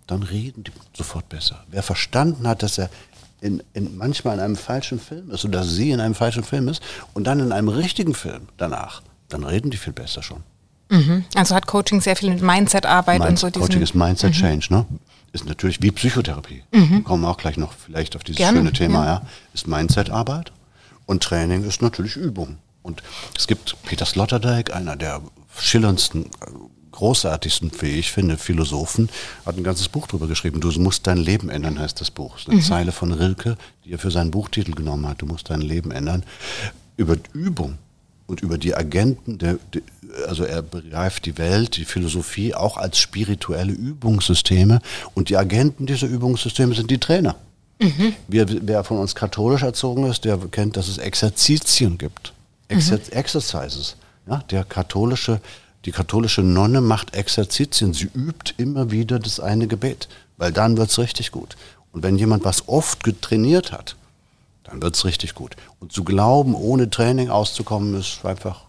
[0.08, 1.64] dann reden die sofort besser.
[1.70, 2.90] Wer verstanden hat, dass er
[3.40, 6.82] in, in, manchmal in einem falschen Film ist oder sie in einem falschen Film ist
[7.14, 10.44] und dann in einem richtigen Film danach, dann reden die viel besser schon.
[10.90, 11.26] Mhm.
[11.36, 13.52] Also hat Coaching sehr viel mit Mindset-Arbeit Mind, und so.
[13.52, 14.78] Coaching ist Mindset-Change, mhm.
[14.78, 14.86] ne?
[15.34, 16.64] Ist natürlich wie Psychotherapie.
[16.72, 17.04] Mhm.
[17.04, 19.14] Kommen wir auch gleich noch vielleicht auf dieses Gerne, schöne Thema, ja.
[19.14, 19.22] ja.
[19.54, 20.52] Ist Mindset-Arbeit
[21.06, 22.58] und Training ist natürlich Übung.
[22.82, 23.04] Und
[23.36, 25.22] es gibt Peter Sloterdijk, einer der
[25.58, 26.30] schillerndsten
[26.92, 29.10] großartigsten, wie ich finde, Philosophen,
[29.46, 30.62] hat ein ganzes Buch darüber geschrieben.
[30.62, 32.34] Du musst dein Leben ändern, heißt das Buch.
[32.34, 32.64] Das ist eine mhm.
[32.64, 35.22] Zeile von Rilke, die er für seinen Buchtitel genommen hat.
[35.22, 36.24] Du musst dein Leben ändern.
[36.96, 37.78] Über Übung
[38.28, 39.58] und über die Agenten, der,
[40.28, 44.82] also er begreift die Welt, die Philosophie auch als spirituelle Übungssysteme
[45.16, 47.36] und die Agenten dieser Übungssysteme sind die Trainer.
[47.80, 48.14] Mhm.
[48.28, 52.34] Wer, wer, von uns katholisch erzogen ist, der kennt, dass es Exerzitien gibt.
[52.68, 53.12] Exer mhm.
[53.12, 53.96] Exercises.
[54.28, 55.40] Ja, der katholische,
[55.86, 57.94] die katholische Nonne macht Exerzitien.
[57.94, 61.56] Sie übt immer wieder das eine Gebet, weil dann wird es richtig gut.
[61.94, 63.96] Und wenn jemand was oft getrainiert hat,
[64.64, 65.56] dann wird es richtig gut.
[65.80, 68.62] Und zu glauben, ohne Training auszukommen, ist einfach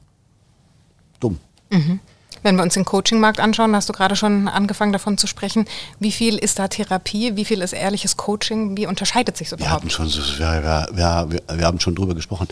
[1.21, 1.38] dumm.
[1.71, 2.01] Mhm.
[2.42, 5.66] Wenn wir uns den Coaching-Markt anschauen, hast du gerade schon angefangen davon zu sprechen,
[5.99, 9.85] wie viel ist da Therapie, wie viel ist ehrliches Coaching, wie unterscheidet sich überhaupt?
[9.85, 12.47] Wir, schon, wir, wir, wir, haben schon drüber gesprochen.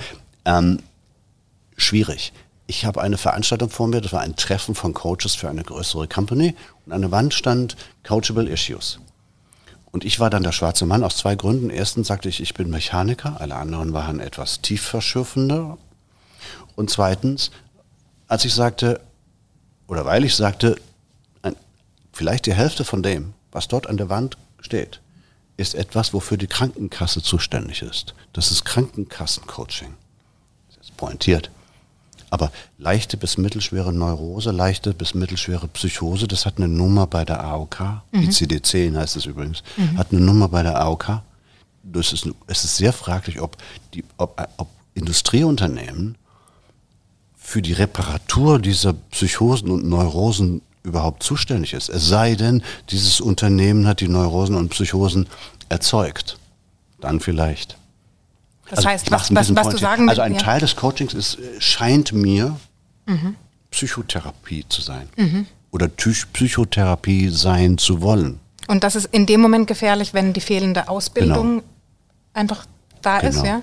[0.45, 0.81] Ähm,
[1.77, 2.33] schwierig.
[2.66, 6.09] Ich habe eine Veranstaltung vor mir, das war ein Treffen von Coaches für eine größere
[6.09, 8.99] Company und an der Wand stand Coachable Issues.
[9.96, 11.70] Und ich war dann der schwarze Mann aus zwei Gründen.
[11.70, 15.78] Erstens sagte ich, ich bin Mechaniker, alle anderen waren etwas tiefverschürfender.
[16.74, 17.50] Und zweitens,
[18.28, 19.00] als ich sagte,
[19.88, 20.76] oder weil ich sagte,
[22.12, 25.00] vielleicht die Hälfte von dem, was dort an der Wand steht,
[25.56, 28.14] ist etwas, wofür die Krankenkasse zuständig ist.
[28.35, 29.94] Das ist Krankenkassencoaching.
[30.68, 31.50] Das ist pointiert.
[32.37, 37.42] Aber leichte bis mittelschwere Neurose, leichte bis mittelschwere Psychose, das hat eine Nummer bei der
[37.42, 37.81] AOK,
[38.12, 38.20] mhm.
[38.20, 39.96] ICD-10 heißt es übrigens, mhm.
[39.96, 41.22] hat eine Nummer bei der AOK.
[41.83, 43.57] Das ist, es ist sehr fraglich, ob,
[43.94, 46.18] die, ob, ob Industrieunternehmen
[47.38, 51.88] für die Reparatur dieser Psychosen und Neurosen überhaupt zuständig ist.
[51.88, 55.27] Es sei denn, dieses Unternehmen hat die Neurosen und Psychosen
[55.70, 56.37] erzeugt.
[57.01, 57.79] Dann vielleicht.
[58.68, 60.40] Das also heißt, was, was, was du sagen Also ein ja.
[60.40, 62.57] Teil des Coachings ist, äh, scheint mir
[63.07, 63.37] mhm.
[63.70, 65.09] Psychotherapie zu sein.
[65.16, 65.46] Mhm.
[65.70, 68.40] Oder Psychotherapie sein zu wollen.
[68.68, 71.64] Und das ist in dem Moment gefährlich, wenn die fehlende Ausbildung genau.
[72.35, 72.66] einfach
[73.02, 73.31] da genau.
[73.31, 73.62] ist, ja?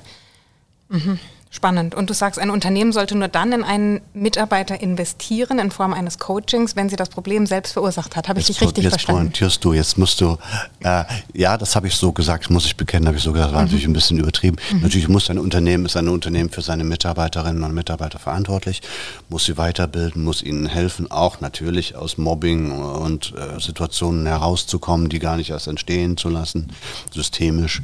[0.90, 1.20] Mhm.
[1.56, 1.94] Spannend.
[1.94, 6.18] Und du sagst, ein Unternehmen sollte nur dann in einen Mitarbeiter investieren in Form eines
[6.18, 8.28] Coachings, wenn sie das Problem selbst verursacht hat.
[8.28, 9.26] Habe ich dich richtig jetzt verstanden?
[9.26, 10.40] Jetzt pointierst du, jetzt musst du,
[10.80, 13.62] äh, ja, das habe ich so gesagt, muss ich bekennen, habe ich so gesagt, war
[13.62, 13.68] mhm.
[13.68, 14.58] natürlich ein bisschen übertrieben.
[14.72, 14.82] Mhm.
[14.82, 18.82] Natürlich muss ein Unternehmen, ist ein Unternehmen für seine Mitarbeiterinnen und Mitarbeiter verantwortlich,
[19.30, 25.20] muss sie weiterbilden, muss ihnen helfen, auch natürlich aus Mobbing und äh, Situationen herauszukommen, die
[25.20, 26.72] gar nicht erst entstehen zu lassen,
[27.14, 27.84] systemisch.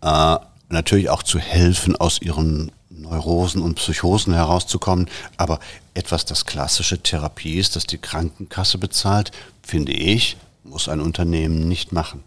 [0.00, 0.36] Äh,
[0.70, 2.72] natürlich auch zu helfen, aus ihren
[3.08, 5.08] Neurosen und Psychosen herauszukommen.
[5.36, 5.60] Aber
[5.94, 11.92] etwas, das klassische Therapie ist, das die Krankenkasse bezahlt, finde ich, muss ein Unternehmen nicht
[11.92, 12.22] machen.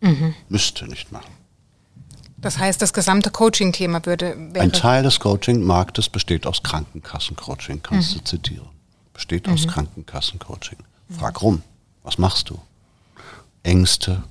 [0.00, 0.34] Mhm.
[0.48, 1.32] Müsste nicht machen.
[2.38, 4.36] Das heißt, das gesamte Coaching-Thema würde.
[4.54, 8.18] Ein Teil des Coaching-Marktes besteht aus Krankenkassencoaching, kannst mhm.
[8.18, 8.68] du zitieren.
[9.14, 9.70] Besteht aus mhm.
[9.70, 10.78] Krankenkassencoaching.
[11.10, 11.62] Frag rum,
[12.02, 12.58] was machst du?
[13.62, 14.24] Ängste,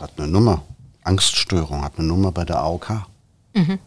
[0.00, 0.62] hat eine Nummer.
[1.02, 3.06] Angststörung hat eine Nummer bei der AOK.
[3.54, 3.78] Mhm.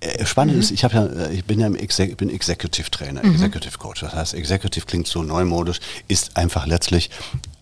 [0.00, 0.60] Äh, spannend mhm.
[0.60, 3.34] ist, ich habe ja, äh, ich bin ja im Exec bin Executive Trainer, mhm.
[3.34, 4.00] Executive Coach.
[4.00, 7.10] Das heißt, Executive klingt so neumodisch, ist einfach letztlich,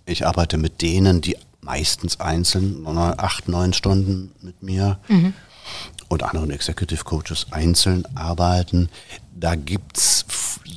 [0.07, 5.35] ich arbeite mit denen, die meistens einzeln acht, neun Stunden mit mir mhm.
[6.09, 8.89] und anderen Executive Coaches einzeln arbeiten.
[9.35, 10.25] Da gibt es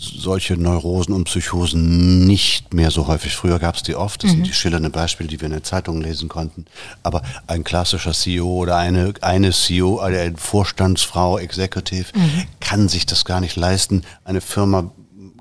[0.03, 3.35] solche Neurosen und Psychosen nicht mehr so häufig.
[3.35, 4.35] Früher gab es die oft, das mhm.
[4.35, 6.65] sind die schillernden Beispiele, die wir in der Zeitung lesen konnten.
[7.03, 12.43] Aber ein klassischer CEO oder eine, eine CEO, eine Vorstandsfrau, Executive, mhm.
[12.59, 14.03] kann sich das gar nicht leisten.
[14.25, 14.91] Eine Firma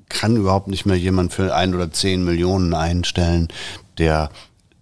[0.09, 3.49] kann überhaupt nicht mehr jemand für ein oder zehn Millionen einstellen,
[3.99, 4.31] der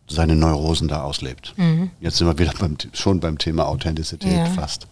[0.09, 1.55] seine Neurosen da auslebt.
[1.57, 1.91] Mhm.
[2.01, 4.47] Jetzt sind wir wieder beim, schon beim Thema Authentizität ja.
[4.47, 4.87] fast.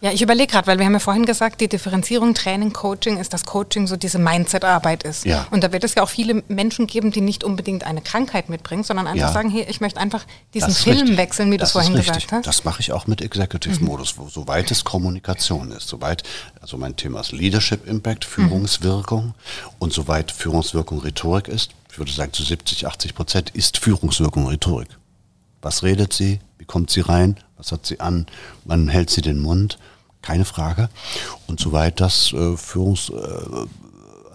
[0.00, 3.32] Ja, ich überlege gerade, weil wir haben ja vorhin gesagt, die Differenzierung Training, Coaching ist,
[3.32, 5.24] dass Coaching so diese Mindset-Arbeit ist.
[5.24, 5.48] Ja.
[5.50, 8.84] Und da wird es ja auch viele Menschen geben, die nicht unbedingt eine Krankheit mitbringen,
[8.84, 9.32] sondern einfach ja.
[9.32, 11.16] sagen, hey, ich möchte einfach diesen Film richtig.
[11.16, 12.46] wechseln, wie du es vorhin gesagt hast.
[12.46, 14.28] Das mache ich auch mit Executive-Modus, mhm.
[14.28, 16.22] soweit es Kommunikation ist, soweit,
[16.60, 19.34] also mein Thema ist Leadership Impact, Führungswirkung mhm.
[19.80, 24.88] und soweit Führungswirkung Rhetorik ist, ich würde sagen zu 70, 80 Prozent ist Führungswirkung Rhetorik.
[25.62, 26.40] Was redet sie?
[26.58, 27.38] Wie kommt sie rein?
[27.56, 28.26] Was hat sie an?
[28.64, 29.78] Wann hält sie den Mund?
[30.22, 30.88] Keine Frage.
[31.46, 33.66] Und soweit das äh, Führungs, äh,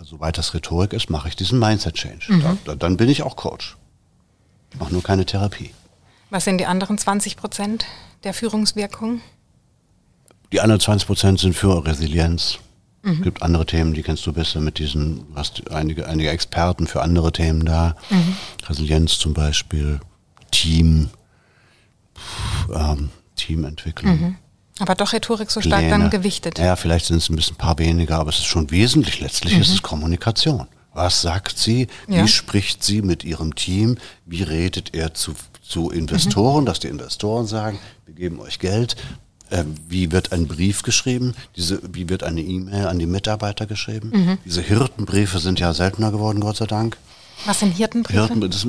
[0.03, 2.25] soweit das Rhetorik ist, mache ich diesen Mindset Change.
[2.33, 2.41] Mhm.
[2.41, 3.77] Da, da, dann bin ich auch Coach.
[4.71, 5.71] Ich mache nur keine Therapie.
[6.29, 7.85] Was sind die anderen 20 Prozent
[8.23, 9.21] der Führungswirkung?
[10.51, 12.59] Die anderen 20 Prozent sind für Resilienz.
[13.03, 13.23] Es mhm.
[13.23, 17.01] gibt andere Themen, die kennst du besser mit diesen, du hast einige, einige Experten für
[17.01, 17.95] andere Themen da.
[18.09, 18.35] Mhm.
[18.67, 19.99] Resilienz zum Beispiel,
[20.53, 21.09] Team,
[22.73, 24.19] ähm, Teamentwicklung.
[24.19, 24.35] Mhm.
[24.79, 25.89] Aber doch Rhetorik so stark Pläne.
[25.97, 26.57] dann gewichtet.
[26.57, 29.19] Ja, vielleicht sind es ein bisschen ein paar weniger, aber es ist schon wesentlich.
[29.19, 29.61] Letztlich mhm.
[29.61, 30.67] ist es Kommunikation.
[30.93, 31.87] Was sagt sie?
[32.07, 32.27] Wie ja.
[32.27, 33.97] spricht sie mit ihrem Team?
[34.25, 36.65] Wie redet er zu, zu Investoren, mhm.
[36.67, 38.95] dass die Investoren sagen, wir geben euch Geld?
[39.49, 41.35] Äh, wie wird ein Brief geschrieben?
[41.55, 44.11] Diese, wie wird eine E-Mail an die Mitarbeiter geschrieben?
[44.13, 44.37] Mhm.
[44.45, 46.97] Diese Hirtenbriefe sind ja seltener geworden, Gott sei Dank.
[47.45, 48.19] Was sind Hirtenbriefe?
[48.19, 48.67] Hirten, das,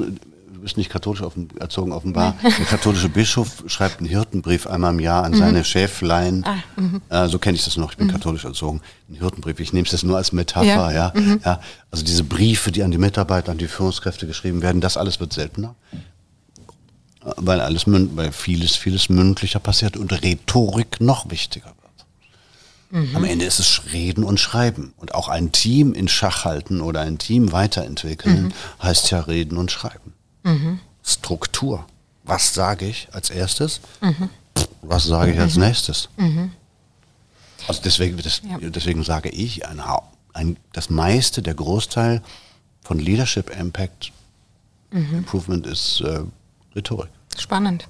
[0.64, 2.36] bist nicht katholisch auf, erzogen offenbar.
[2.42, 2.50] Nee.
[2.58, 5.36] Der katholische Bischof schreibt einen Hirtenbrief einmal im Jahr an mhm.
[5.36, 6.44] seine Schäflein.
[6.44, 7.00] Ah, mhm.
[7.08, 8.12] äh, so kenne ich das noch, ich bin mhm.
[8.12, 8.80] katholisch erzogen.
[9.08, 10.66] Ein Hirtenbrief, ich nehme es jetzt nur als Metapher.
[10.66, 10.90] Ja.
[10.90, 11.40] Ja, mhm.
[11.44, 11.60] ja.
[11.90, 15.32] Also diese Briefe, die an die Mitarbeiter, an die Führungskräfte geschrieben werden, das alles wird
[15.32, 15.76] seltener
[17.36, 21.84] weil alles weil vieles, vieles mündlicher passiert und Rhetorik noch wichtiger wird.
[23.10, 23.16] Mhm.
[23.16, 24.94] Am Ende ist es Reden und Schreiben.
[24.96, 28.52] Und auch ein Team in Schach halten oder ein Team weiterentwickeln, mhm.
[28.82, 30.13] heißt ja Reden und Schreiben.
[30.44, 30.80] Mhm.
[31.02, 31.84] Struktur.
[32.22, 33.80] Was sage ich als erstes?
[34.00, 34.30] Mhm.
[34.82, 35.64] Was sage ich als mhm.
[35.64, 36.08] nächstes?
[36.16, 36.52] Mhm.
[37.66, 38.58] Also deswegen, das, ja.
[38.60, 39.82] deswegen sage ich, ein,
[40.32, 42.22] ein, das meiste, der Großteil
[42.82, 44.12] von Leadership Impact
[44.94, 46.20] Improvement ist äh,
[46.76, 47.10] Rhetorik.
[47.36, 47.88] Spannend.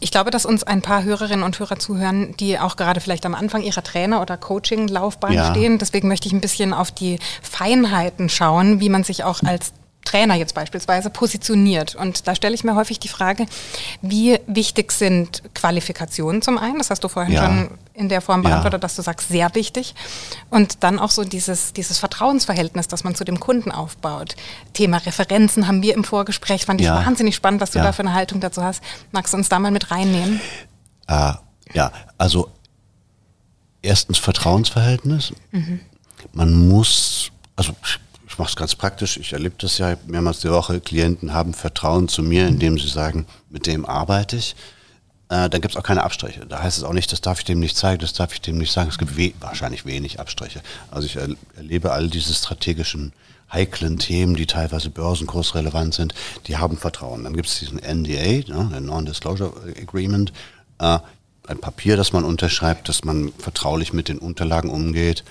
[0.00, 3.34] Ich glaube, dass uns ein paar Hörerinnen und Hörer zuhören, die auch gerade vielleicht am
[3.34, 5.50] Anfang ihrer Trainer- oder Coaching-Laufbahn ja.
[5.50, 5.78] stehen.
[5.78, 9.74] Deswegen möchte ich ein bisschen auf die Feinheiten schauen, wie man sich auch als
[10.04, 11.94] Trainer jetzt beispielsweise positioniert.
[11.94, 13.46] Und da stelle ich mir häufig die Frage,
[14.02, 16.78] wie wichtig sind Qualifikationen zum einen?
[16.78, 17.44] Das hast du vorhin ja.
[17.44, 18.78] schon in der Form beantwortet, ja.
[18.78, 19.94] dass du sagst, sehr wichtig.
[20.48, 24.36] Und dann auch so dieses, dieses Vertrauensverhältnis, das man zu dem Kunden aufbaut.
[24.72, 27.04] Thema Referenzen haben wir im Vorgespräch, fand ich ja.
[27.04, 28.82] wahnsinnig spannend, was du da für eine Haltung dazu hast.
[29.12, 30.40] Magst du uns da mal mit reinnehmen?
[31.06, 31.34] Äh,
[31.74, 32.50] ja, also
[33.82, 35.32] erstens Vertrauensverhältnis.
[35.52, 35.80] Mhm.
[36.32, 37.98] Man muss, also ich
[38.40, 42.22] mache es ganz praktisch, ich erlebe das ja mehrmals die Woche, Klienten haben Vertrauen zu
[42.22, 44.56] mir, indem sie sagen, mit dem arbeite ich.
[45.28, 46.46] Äh, dann gibt es auch keine Abstriche.
[46.46, 48.56] Da heißt es auch nicht, das darf ich dem nicht zeigen, das darf ich dem
[48.56, 48.88] nicht sagen.
[48.88, 50.62] Es gibt we wahrscheinlich wenig Abstriche.
[50.90, 53.12] Also ich er erlebe all diese strategischen
[53.52, 56.14] heiklen Themen, die teilweise börsenkursrelevant sind,
[56.46, 57.24] die haben Vertrauen.
[57.24, 60.32] Dann gibt es diesen NDA, ne, Non-Disclosure Agreement,
[60.78, 60.98] äh,
[61.46, 65.24] ein Papier, das man unterschreibt, dass man vertraulich mit den Unterlagen umgeht.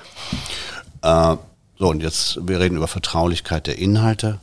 [1.02, 1.38] Äh,
[1.80, 4.39] so, und jetzt, wir reden über Vertraulichkeit der Inhalte.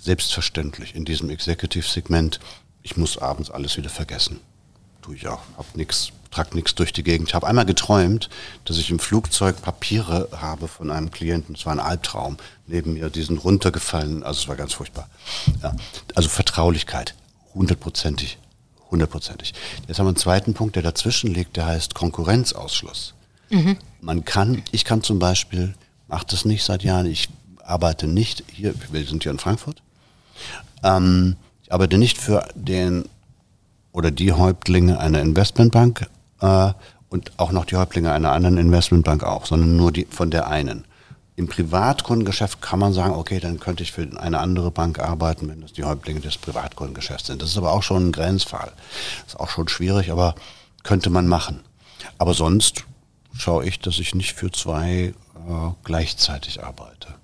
[0.00, 2.38] Selbstverständlich in diesem Executive-Segment,
[2.84, 4.38] ich muss abends alles wieder vergessen.
[5.02, 5.40] Tue ich auch.
[5.56, 7.30] Hab nix, trag nichts durch die Gegend.
[7.30, 8.30] Ich habe einmal geträumt,
[8.64, 11.56] dass ich im Flugzeug Papiere habe von einem Klienten.
[11.56, 12.36] Es war ein Albtraum.
[12.68, 14.22] Neben mir, die sind runtergefallen.
[14.22, 15.10] Also es war ganz furchtbar.
[15.60, 15.74] Ja.
[16.14, 17.16] Also Vertraulichkeit,
[17.54, 18.38] hundertprozentig.
[18.88, 19.52] Hundertprozentig.
[19.88, 23.14] Jetzt haben wir einen zweiten Punkt, der dazwischen liegt, der heißt Konkurrenzausschluss.
[23.50, 23.76] Mhm.
[24.00, 25.74] Man kann, ich kann zum Beispiel
[26.08, 27.06] mache das nicht seit Jahren.
[27.06, 27.28] Ich
[27.62, 29.82] arbeite nicht hier, wir sind hier in Frankfurt.
[30.82, 33.04] Ähm, ich arbeite nicht für den
[33.92, 36.06] oder die Häuptlinge einer Investmentbank
[36.40, 36.72] äh,
[37.08, 40.84] und auch noch die Häuptlinge einer anderen Investmentbank auch, sondern nur die von der einen.
[41.36, 45.60] Im Privatkundengeschäft kann man sagen, okay, dann könnte ich für eine andere Bank arbeiten, wenn
[45.60, 47.40] das die Häuptlinge des Privatkundengeschäfts sind.
[47.40, 48.72] Das ist aber auch schon ein Grenzfall.
[49.24, 50.34] Ist auch schon schwierig, aber
[50.82, 51.60] könnte man machen.
[52.18, 52.84] Aber sonst
[53.34, 55.14] schaue ich, dass ich nicht für zwei
[55.48, 57.14] äh, gleichzeitig arbeite.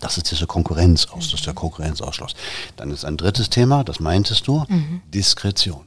[0.00, 2.34] Das ist diese Konkurrenz aus, das ist der Konkurrenzausschluss.
[2.76, 5.02] Dann ist ein drittes Thema, das meintest du, mhm.
[5.12, 5.86] Diskretion.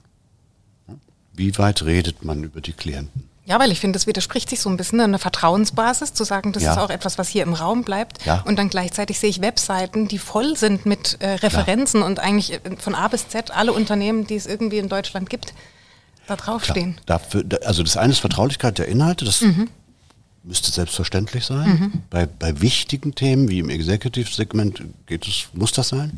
[1.34, 3.28] Wie weit redet man über die Klienten?
[3.46, 6.64] Ja, weil ich finde, das widerspricht sich so ein bisschen, eine Vertrauensbasis zu sagen, das
[6.64, 6.72] ja.
[6.72, 8.26] ist auch etwas, was hier im Raum bleibt.
[8.26, 8.42] Ja.
[8.46, 12.06] Und dann gleichzeitig sehe ich Webseiten, die voll sind mit äh, Referenzen ja.
[12.06, 15.54] und eigentlich äh, von A bis Z alle Unternehmen, die es irgendwie in Deutschland gibt,
[16.28, 17.02] da draufstehen.
[17.06, 19.68] Dafür, also das eine ist Vertraulichkeit der Inhalte, das mhm
[20.44, 21.70] müsste selbstverständlich sein.
[21.70, 21.92] Mhm.
[22.10, 26.18] Bei, bei wichtigen Themen wie im Executive-Segment geht es, muss das sein.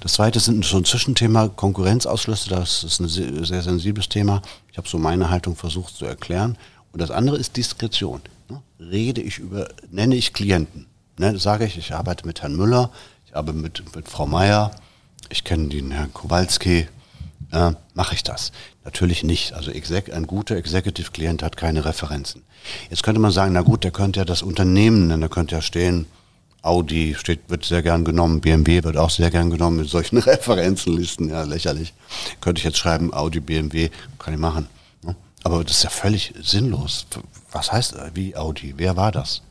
[0.00, 4.40] Das zweite sind so ein Zwischenthema Konkurrenzausschlüsse, das ist ein sehr, sensibles Thema.
[4.70, 6.56] Ich habe so meine Haltung versucht zu erklären.
[6.92, 8.22] Und das andere ist Diskretion.
[8.48, 8.62] Ne?
[8.80, 10.86] Rede ich über, nenne ich Klienten.
[11.18, 11.38] Ne?
[11.38, 12.90] Sage ich, ich arbeite mit Herrn Müller,
[13.26, 14.70] ich arbeite mit, mit Frau Meier,
[15.28, 16.88] ich kenne den Herrn Kowalski,
[17.52, 18.52] äh, mache ich das?
[18.84, 19.52] Natürlich nicht.
[19.52, 22.42] Also ein guter Executive-Klient hat keine Referenzen.
[22.90, 25.62] Jetzt könnte man sagen, na gut, der könnte ja das Unternehmen nennen, der könnte ja
[25.62, 26.06] stehen,
[26.62, 31.28] Audi steht, wird sehr gern genommen, BMW wird auch sehr gern genommen mit solchen Referenzenlisten,
[31.28, 31.94] ja, lächerlich.
[32.40, 34.66] Könnte ich jetzt schreiben, Audi, BMW, kann ich machen.
[35.02, 35.14] Ne?
[35.44, 37.06] Aber das ist ja völlig sinnlos.
[37.52, 38.74] Was heißt, wie Audi?
[38.76, 39.42] Wer war das?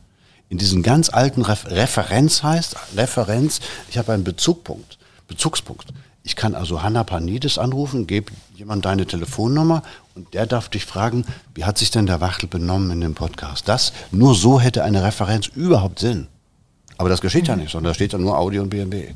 [0.48, 5.86] In diesen ganz alten Refer Referenz heißt, Referenz, ich habe einen Bezugpunkt, Bezugspunkt.
[6.26, 9.84] Ich kann also Hanna Panidis anrufen, gebe jemand deine Telefonnummer
[10.16, 13.68] und der darf dich fragen, wie hat sich denn der Wachtel benommen in dem Podcast?
[13.68, 16.26] Das, nur so hätte eine Referenz überhaupt Sinn.
[16.98, 17.48] Aber das geschieht mhm.
[17.48, 19.14] ja nicht, sondern da steht ja nur Audi und BMW.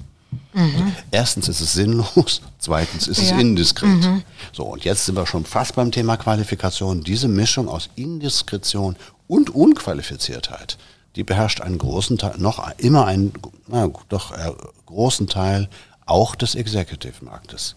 [0.52, 0.60] Mhm.
[0.62, 3.34] Also erstens ist es sinnlos, zweitens ist ja.
[3.34, 3.90] es indiskret.
[3.90, 4.22] Mhm.
[4.52, 7.02] So, und jetzt sind wir schon fast beim Thema Qualifikation.
[7.02, 8.94] Diese Mischung aus Indiskretion
[9.26, 10.78] und Unqualifiziertheit,
[11.16, 13.32] die beherrscht einen großen Teil, noch immer einen,
[13.66, 14.52] na, doch äh,
[14.86, 15.68] großen Teil
[16.10, 17.76] auch des Executive-Marktes.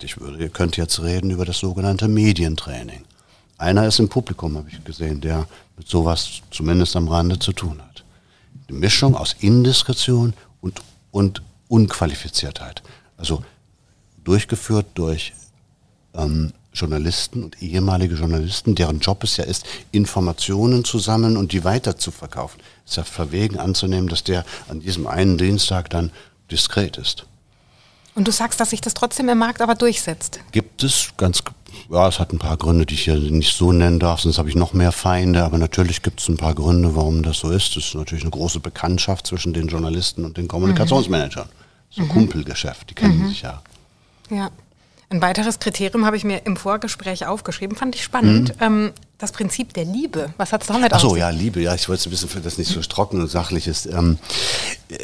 [0.00, 3.04] Ich würde, ihr könnt jetzt reden über das sogenannte Medientraining.
[3.58, 7.80] Einer ist im Publikum, habe ich gesehen, der mit sowas zumindest am Rande zu tun
[7.80, 8.04] hat.
[8.68, 12.82] Die Mischung aus Indiskretion und, und Unqualifiziertheit.
[13.16, 13.44] Also
[14.24, 15.32] durchgeführt durch
[16.14, 21.64] ähm, Journalisten und ehemalige Journalisten, deren Job es ja ist, Informationen zu sammeln und die
[21.64, 22.60] weiter zu verkaufen.
[22.84, 26.10] Es ist ja verwegen anzunehmen, dass der an diesem einen Dienstag dann
[26.50, 27.26] diskret ist.
[28.14, 30.40] Und du sagst, dass sich das trotzdem im Markt aber durchsetzt.
[30.52, 31.42] Gibt es ganz,
[31.90, 34.48] ja, es hat ein paar Gründe, die ich hier nicht so nennen darf, sonst habe
[34.48, 37.76] ich noch mehr Feinde, aber natürlich gibt es ein paar Gründe, warum das so ist.
[37.76, 41.46] Es ist natürlich eine große Bekanntschaft zwischen den Journalisten und den Kommunikationsmanagern.
[41.46, 41.50] Mhm.
[41.90, 42.12] So ein mhm.
[42.12, 43.28] Kumpelgeschäft, die kennen mhm.
[43.28, 43.62] sich ja.
[44.30, 44.50] Ja.
[45.10, 48.56] Ein weiteres Kriterium habe ich mir im Vorgespräch aufgeschrieben, fand ich spannend.
[48.56, 48.62] Mhm.
[48.62, 50.34] Ähm, das Prinzip der Liebe.
[50.38, 51.60] Was hat es damit Ach so, ja, Liebe.
[51.60, 53.86] Ja, ich wollte es ein bisschen für das nicht so trocken und sachlich ist.
[53.86, 54.18] Ähm,
[54.88, 54.96] äh,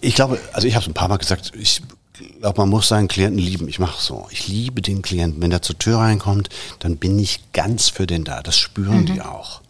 [0.00, 1.82] ich glaube, also ich habe es ein paar Mal gesagt, ich
[2.14, 3.68] glaube, man muss seinen Klienten lieben.
[3.68, 4.26] Ich mache so.
[4.30, 5.42] Ich liebe den Klienten.
[5.42, 6.48] Wenn der zur Tür reinkommt,
[6.78, 8.42] dann bin ich ganz für den da.
[8.42, 9.06] Das spüren mhm.
[9.06, 9.62] die auch.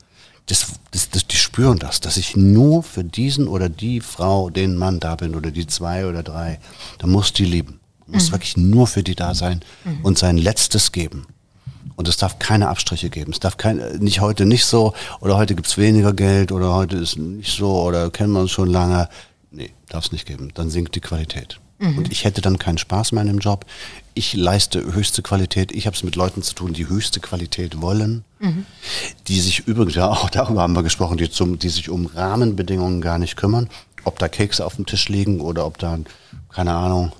[0.46, 4.76] Das, das, das, die spüren das, dass ich nur für diesen oder die Frau, den
[4.76, 6.60] Mann da bin oder die zwei oder drei.
[6.98, 7.80] Da muss die lieben.
[8.06, 8.32] Muss mhm.
[8.32, 10.04] wirklich nur für die da sein mhm.
[10.04, 11.26] und sein Letztes geben.
[11.96, 13.32] Und es darf keine Abstriche geben.
[13.32, 17.16] Es darf kein, nicht heute nicht so oder heute gibt's weniger Geld oder heute ist
[17.16, 19.08] nicht so oder kennen wir uns schon lange.
[19.50, 20.50] Nee, darf es nicht geben.
[20.54, 21.60] Dann sinkt die Qualität.
[21.78, 21.98] Mhm.
[21.98, 23.66] Und ich hätte dann keinen Spaß mehr in dem Job.
[24.14, 25.72] Ich leiste höchste Qualität.
[25.72, 28.24] Ich habe es mit Leuten zu tun, die höchste Qualität wollen.
[28.38, 28.66] Mhm.
[29.26, 33.00] Die sich übrigens, ja, auch darüber haben wir gesprochen, die, zum, die sich um Rahmenbedingungen
[33.00, 33.68] gar nicht kümmern.
[34.04, 35.98] Ob da Kekse auf dem Tisch liegen oder ob da,
[36.50, 37.12] keine Ahnung,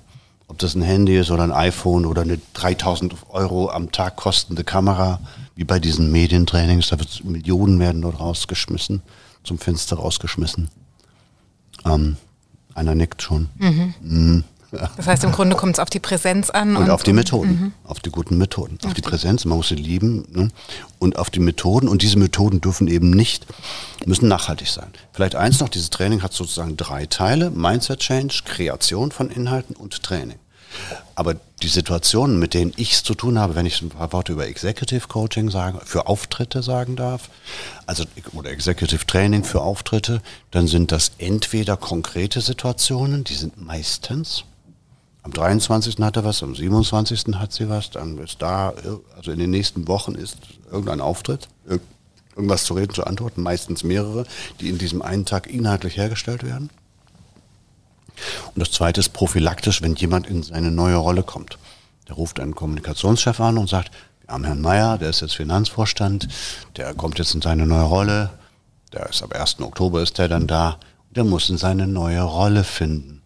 [0.47, 4.63] ob das ein Handy ist oder ein iPhone oder eine 3000 Euro am Tag kostende
[4.63, 5.19] Kamera,
[5.55, 9.01] wie bei diesen Medientrainings, da wird Millionen werden dort rausgeschmissen,
[9.43, 10.69] zum Fenster rausgeschmissen.
[11.85, 12.17] Ähm,
[12.75, 13.49] einer nickt schon.
[13.57, 13.93] Mhm.
[14.01, 14.43] Mhm.
[14.97, 16.75] Das heißt, im Grunde kommt es auf die Präsenz an.
[16.75, 17.71] Und, und auf die Methoden, mhm.
[17.85, 18.77] auf die guten Methoden.
[18.85, 20.25] Auf die Präsenz, man muss sie lieben.
[20.31, 20.49] Ne?
[20.99, 21.87] Und auf die Methoden.
[21.87, 23.45] Und diese Methoden dürfen eben nicht,
[24.05, 24.87] müssen nachhaltig sein.
[25.13, 27.51] Vielleicht eins noch, dieses Training hat sozusagen drei Teile.
[27.51, 30.37] Mindset Change, Kreation von Inhalten und Training.
[31.15, 34.33] Aber die Situationen, mit denen ich es zu tun habe, wenn ich ein paar Worte
[34.33, 37.29] über Executive Coaching sagen, für Auftritte sagen darf,
[37.85, 44.43] also oder Executive Training für Auftritte, dann sind das entweder konkrete Situationen, die sind meistens.
[45.23, 45.97] Am 23.
[46.01, 47.35] hat er was, am 27.
[47.35, 48.73] hat sie was, dann ist da,
[49.15, 50.37] also in den nächsten Wochen ist
[50.69, 51.47] irgendein Auftritt,
[52.35, 54.25] irgendwas zu reden, zu antworten, meistens mehrere,
[54.59, 56.69] die in diesem einen Tag inhaltlich hergestellt werden.
[58.53, 61.57] Und das zweite ist prophylaktisch, wenn jemand in seine neue Rolle kommt.
[62.07, 63.91] Der ruft einen Kommunikationschef an und sagt,
[64.25, 66.27] wir haben Herrn Meier, der ist jetzt Finanzvorstand,
[66.77, 68.31] der kommt jetzt in seine neue Rolle,
[68.93, 69.59] der ist ab 1.
[69.61, 70.79] Oktober ist der dann da,
[71.15, 73.21] der muss in seine neue Rolle finden.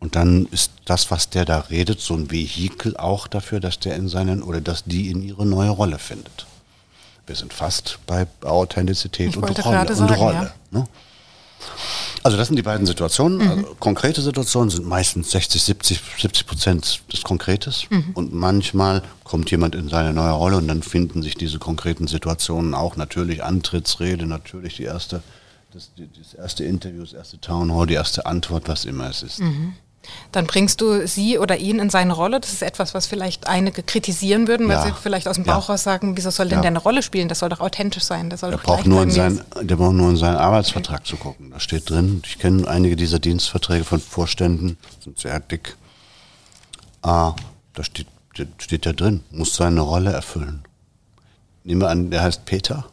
[0.00, 3.96] Und dann ist das, was der da redet, so ein Vehikel auch dafür, dass der
[3.96, 6.46] in seinen oder dass die in ihre neue Rolle findet.
[7.26, 9.94] Wir sind fast bei Authentizität und Rolle.
[9.94, 10.78] Sagen, und Rolle ja.
[10.78, 10.88] ne?
[12.24, 13.38] Also das sind die beiden Situationen.
[13.38, 13.50] Mhm.
[13.50, 17.84] Also konkrete Situationen sind meistens 60, 70, 70 Prozent des Konkretes.
[17.90, 18.12] Mhm.
[18.14, 22.72] Und manchmal kommt jemand in seine neue Rolle und dann finden sich diese konkreten Situationen
[22.72, 25.22] auch natürlich Antrittsrede, natürlich die erste,
[25.74, 29.40] das, das erste Interview, das erste Town Hall, die erste Antwort, was immer es ist.
[29.40, 29.74] Mhm.
[30.32, 32.40] Dann bringst du sie oder ihn in seine Rolle.
[32.40, 34.86] Das ist etwas, was vielleicht einige kritisieren würden, weil ja.
[34.86, 35.74] sie vielleicht aus dem Bauch ja.
[35.74, 36.62] raus sagen, wieso soll denn ja.
[36.62, 37.28] der eine Rolle spielen?
[37.28, 38.30] Das soll doch authentisch sein.
[38.30, 41.10] Der, soll der, braucht nur in sein, der braucht nur in seinen Arbeitsvertrag okay.
[41.10, 41.50] zu gucken.
[41.50, 45.76] Da steht drin, ich kenne einige dieser Dienstverträge von Vorständen, sind sehr dick.
[47.02, 47.34] Ah,
[47.74, 48.06] da steht,
[48.58, 50.62] steht ja drin, muss seine Rolle erfüllen.
[51.64, 52.86] Nehmen wir an, der heißt Peter.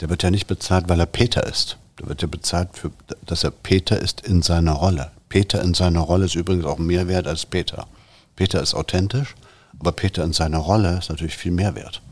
[0.00, 1.78] Der wird ja nicht bezahlt, weil er Peter ist.
[1.98, 2.90] Der wird ja bezahlt, für,
[3.24, 5.10] dass er Peter ist in seiner Rolle.
[5.34, 7.88] Peter in seiner Rolle ist übrigens auch mehr wert als Peter.
[8.36, 9.34] Peter ist authentisch,
[9.80, 12.02] aber Peter in seiner Rolle ist natürlich viel mehr wert.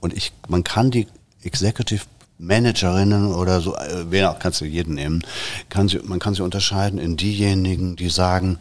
[0.00, 1.06] Und ich, man kann die
[1.42, 2.04] Executive
[2.36, 5.22] Managerinnen oder so, äh, wer auch, kannst du jeden nehmen,
[5.70, 8.58] kann sie, man kann sie unterscheiden in diejenigen, die sagen,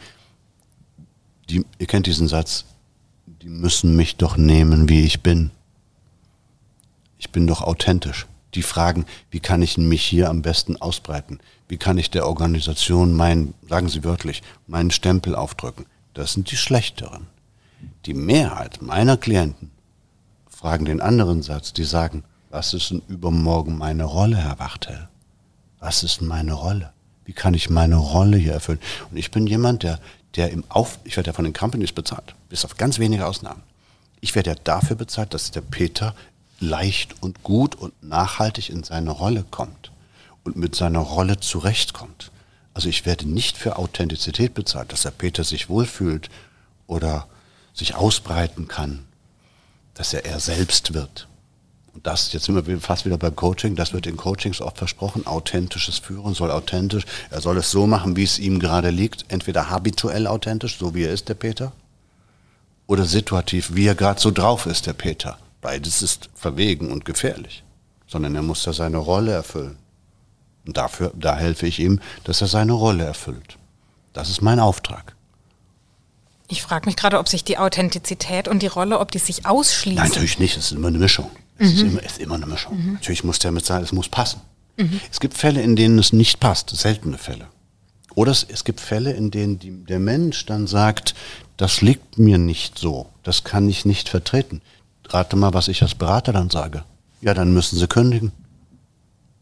[1.50, 2.64] die, ihr kennt diesen Satz,
[3.26, 5.52] die müssen mich doch nehmen, wie ich bin.
[7.18, 11.40] Ich bin doch authentisch die fragen, wie kann ich mich hier am besten ausbreiten?
[11.72, 15.86] Wie kann ich der Organisation meinen, sagen Sie wörtlich, meinen Stempel aufdrücken?
[16.14, 17.28] Das sind die schlechteren.
[18.06, 19.72] Die Mehrheit meiner Klienten
[20.50, 25.08] fragen den anderen Satz, die sagen, was ist denn übermorgen meine Rolle, Herr Wachtel?
[25.80, 26.92] Was ist meine Rolle?
[27.24, 28.82] Wie kann ich meine Rolle hier erfüllen?
[29.10, 30.02] Und ich bin jemand, der,
[30.36, 33.64] der im Auf, ich werde ja von den Companies bezahlt, bis auf ganz wenige Ausnahmen.
[34.20, 36.16] Ich werde ja dafür bezahlt, dass der Peter
[36.60, 39.91] leicht und gut und nachhaltig in seine Rolle kommt
[40.44, 42.32] und mit seiner Rolle zurechtkommt.
[42.74, 46.30] Also ich werde nicht für Authentizität bezahlt, dass der Peter sich wohlfühlt
[46.88, 47.28] oder
[47.74, 49.06] sich ausbreiten kann,
[49.94, 51.28] dass er er selbst wird.
[51.94, 55.28] Und das, jetzt sind wir fast wieder beim Coaching, das wird in Coachings oft versprochen,
[55.28, 59.70] authentisches Führen soll authentisch, er soll es so machen, wie es ihm gerade liegt, entweder
[59.70, 61.74] habituell authentisch, so wie er ist, der Peter,
[62.88, 65.38] oder situativ, wie er gerade so drauf ist, der Peter.
[65.60, 67.64] Beides ist verwegen und gefährlich,
[68.08, 69.78] sondern er muss ja seine Rolle erfüllen.
[70.66, 73.58] Und dafür, da helfe ich ihm, dass er seine Rolle erfüllt.
[74.14, 75.16] Das ist mein Auftrag.
[76.48, 79.96] Ich frage mich gerade, ob sich die Authentizität und die Rolle, ob die sich ausschließen.
[79.96, 80.58] Nein, natürlich nicht.
[80.58, 81.32] Es ist immer eine Mischung.
[81.58, 81.76] Es mhm.
[81.76, 82.78] ist, immer, ist, immer, eine Mischung.
[82.78, 82.94] Mhm.
[82.94, 84.42] Natürlich muss der mit sein, es muss passen.
[84.78, 85.00] Mhm.
[85.10, 87.48] Es gibt Fälle, in denen es nicht passt, seltene Fälle.
[88.16, 91.16] Oder es, es gibt Fälle, in denen die, der Mensch dann sagt,
[91.56, 94.62] das liegt mir nicht so, das kann ich nicht vertreten.
[95.08, 96.84] Rate mal, was ich als Berater dann sage.
[97.22, 98.32] Ja, dann müssen Sie kündigen.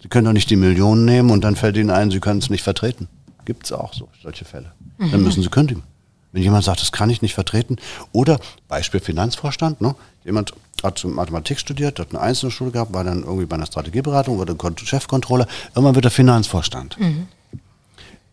[0.02, 2.50] Sie können doch nicht die Millionen nehmen und dann fällt Ihnen ein, Sie können es
[2.50, 3.08] nicht vertreten.
[3.46, 4.72] Gibt es auch so, solche Fälle.
[4.98, 5.12] Mhm.
[5.12, 5.84] Dann müssen Sie kündigen.
[6.32, 7.78] Wenn jemand sagt, das kann ich nicht vertreten.
[8.12, 9.82] Oder Beispiel Finanzvorstand.
[9.82, 9.96] Ne?
[10.24, 14.56] Jemand hat Mathematik studiert, hat eine Einzelschule gehabt, war dann irgendwie bei einer Strategieberatung, wurde
[14.78, 15.48] Chefcontroller.
[15.76, 17.00] Irgendwann wird er Finanzvorstand.
[17.00, 17.28] Mhm.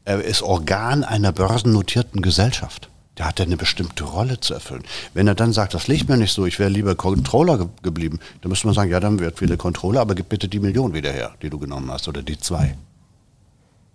[0.04, 2.88] Er ist Organ einer börsennotierten Gesellschaft.
[3.18, 4.84] Der hat ja eine bestimmte Rolle zu erfüllen.
[5.14, 8.20] Wenn er dann sagt, das liegt mir nicht so, ich wäre lieber Controller ge geblieben,
[8.42, 11.12] dann müsste man sagen, ja, dann wird wieder Controller, aber gib bitte die Million wieder
[11.12, 12.76] her, die du genommen hast, oder die zwei.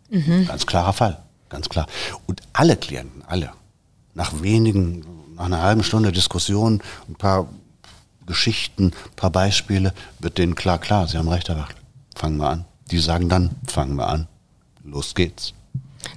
[0.10, 0.48] Mhm.
[0.48, 1.20] Ganz klarer Fall,
[1.50, 1.88] ganz klar.
[2.26, 3.52] Und alle Klienten, alle,
[4.16, 5.06] nach wenigen,
[5.36, 7.48] nach einer halben Stunde Diskussion, ein paar
[8.26, 11.82] Geschichten, ein paar Beispiele, wird denen klar, klar, sie haben recht, Herr Wachtel.
[12.16, 12.66] Fangen wir an.
[12.90, 14.28] Die sagen dann, fangen wir an.
[14.84, 15.54] Los geht's.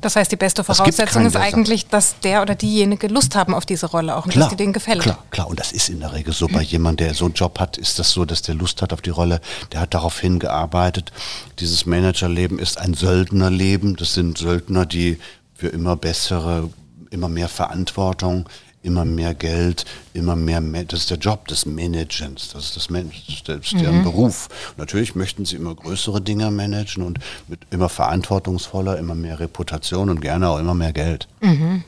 [0.00, 3.86] Das heißt, die beste Voraussetzung ist eigentlich, dass der oder diejenige Lust haben auf diese
[3.86, 5.02] Rolle auch und klar, dass die denen gefällt.
[5.02, 5.48] Klar, klar.
[5.48, 6.48] Und das ist in der Regel so.
[6.48, 9.02] Bei jemandem, der so einen Job hat, ist das so, dass der Lust hat auf
[9.02, 9.40] die Rolle.
[9.72, 11.12] Der hat darauf hingearbeitet.
[11.58, 13.96] Dieses Managerleben ist ein Söldnerleben.
[13.96, 15.18] Das sind Söldner, die
[15.54, 16.70] für immer bessere,
[17.10, 18.48] immer mehr Verantwortung,
[18.84, 23.42] immer mehr Geld, immer mehr, das ist der Job des Managens, das ist das Mensch,
[23.44, 24.04] das ist deren mhm.
[24.04, 24.48] Beruf.
[24.70, 27.18] Und natürlich möchten sie immer größere Dinge managen und
[27.48, 31.28] mit immer verantwortungsvoller, immer mehr Reputation und gerne auch immer mehr Geld.
[31.40, 31.84] Mhm.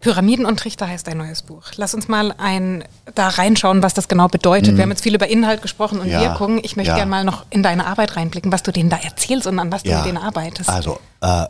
[0.00, 1.64] Pyramiden und Trichter heißt dein neues Buch.
[1.76, 2.84] Lass uns mal ein,
[3.16, 4.72] da reinschauen, was das genau bedeutet.
[4.72, 4.76] Mhm.
[4.76, 6.60] Wir haben jetzt viel über Inhalt gesprochen und ja, Wirkung.
[6.62, 6.96] Ich möchte ja.
[6.96, 9.82] gerne mal noch in deine Arbeit reinblicken, was du denen da erzählst und an was
[9.82, 10.68] du mit denen arbeitest.
[10.68, 11.46] Also, äh,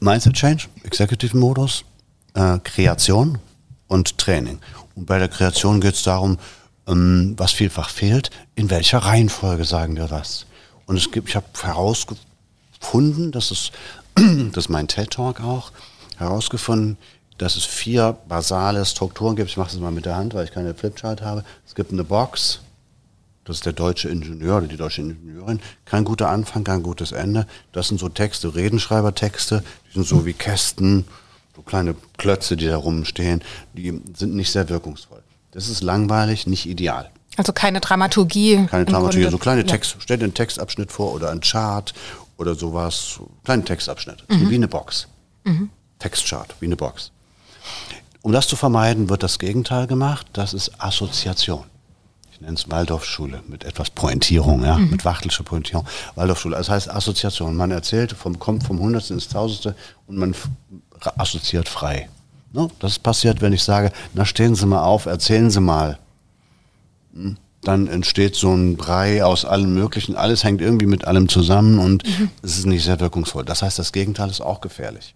[0.00, 1.84] Mindset Change, Executive Modus,
[2.34, 3.38] äh, Kreation
[3.86, 4.58] und Training.
[4.94, 6.38] Und bei der Kreation geht es darum,
[6.86, 10.46] ähm, was vielfach fehlt, in welcher Reihenfolge sagen wir was.
[10.86, 13.70] Und es gibt, ich habe herausgefunden, dass es,
[14.14, 15.72] das ist mein TED Talk auch,
[16.16, 16.96] herausgefunden,
[17.36, 19.50] dass es vier basale Strukturen gibt.
[19.50, 21.44] Ich mache es mal mit der Hand, weil ich keine Flipchart habe.
[21.66, 22.60] Es gibt eine Box,
[23.44, 25.60] das ist der deutsche Ingenieur oder die deutsche Ingenieurin.
[25.86, 27.46] Kein guter Anfang, kein gutes Ende.
[27.72, 31.06] Das sind so Texte, Redenschreibertexte, die sind so wie Kästen,
[31.58, 33.42] so kleine Klötze, die da rumstehen,
[33.74, 35.22] die sind nicht sehr wirkungsvoll.
[35.50, 37.10] Das ist langweilig, nicht ideal.
[37.36, 38.66] Also keine Dramaturgie.
[38.70, 39.30] Keine Dramaturgie, Grunde.
[39.32, 40.00] so kleine Text, ja.
[40.00, 41.92] stell dir einen Textabschnitt vor oder ein Chart
[42.36, 44.50] oder sowas, kleinen Textabschnitt, mhm.
[44.50, 45.08] wie eine Box.
[45.44, 45.70] Mhm.
[45.98, 47.10] Textchart, wie eine Box.
[48.22, 51.64] Um das zu vermeiden, wird das Gegenteil gemacht, das ist Assoziation.
[52.32, 54.90] Ich nenne es Waldorfschule mit etwas Pointierung, ja, mhm.
[54.90, 55.86] mit wachtelscher Pointierung.
[56.14, 57.56] Waldorfschule, das heißt Assoziation.
[57.56, 59.74] Man erzählt, vom, kommt vom Hundertsten ins Tausendste
[60.06, 60.36] und man
[61.16, 62.08] assoziiert frei.
[62.52, 62.68] Ne?
[62.78, 65.98] Das passiert, wenn ich sage, na stehen Sie mal auf, erzählen Sie mal.
[67.14, 67.36] Hm?
[67.62, 70.14] Dann entsteht so ein Brei aus allem Möglichen.
[70.14, 72.30] Alles hängt irgendwie mit allem zusammen und mhm.
[72.42, 73.44] es ist nicht sehr wirkungsvoll.
[73.44, 75.14] Das heißt, das Gegenteil ist auch gefährlich.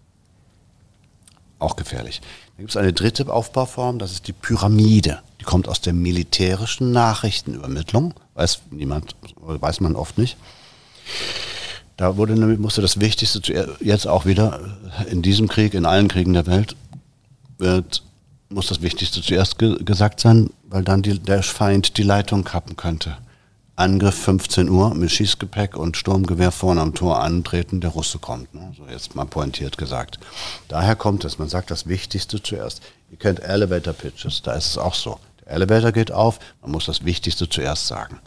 [1.57, 2.21] Auch gefährlich.
[2.55, 5.21] Da gibt es eine dritte Aufbauform, das ist die Pyramide.
[5.39, 8.13] Die kommt aus der militärischen Nachrichtenübermittlung.
[8.35, 10.37] Weiß niemand, weiß man oft nicht.
[11.97, 14.77] Da wurde, musste das Wichtigste jetzt auch wieder
[15.09, 16.75] in diesem Krieg, in allen Kriegen der Welt,
[17.57, 18.03] wird,
[18.49, 22.75] muss das Wichtigste zuerst ge gesagt sein, weil dann die, der Feind die Leitung kappen
[22.75, 23.17] könnte.
[23.75, 28.53] Angriff 15 Uhr mit Schießgepäck und Sturmgewehr vorne am Tor antreten, der Russe kommt.
[28.53, 28.71] Ne?
[28.77, 30.19] So jetzt mal pointiert gesagt.
[30.67, 32.81] Daher kommt es, man sagt das Wichtigste zuerst.
[33.09, 35.19] Ihr kennt Elevator Pitches, da ist es auch so.
[35.43, 38.19] Der Elevator geht auf, man muss das Wichtigste zuerst sagen.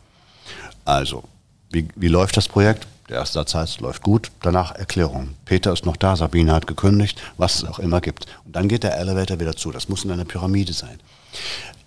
[0.85, 1.23] Also,
[1.71, 2.87] wie, wie läuft das Projekt?
[3.09, 5.35] Der erste Satz läuft gut, danach Erklärung.
[5.45, 8.27] Peter ist noch da, Sabine hat gekündigt, was es auch immer gibt.
[8.45, 9.71] Und dann geht der Elevator wieder zu.
[9.71, 10.99] Das muss in einer Pyramide sein.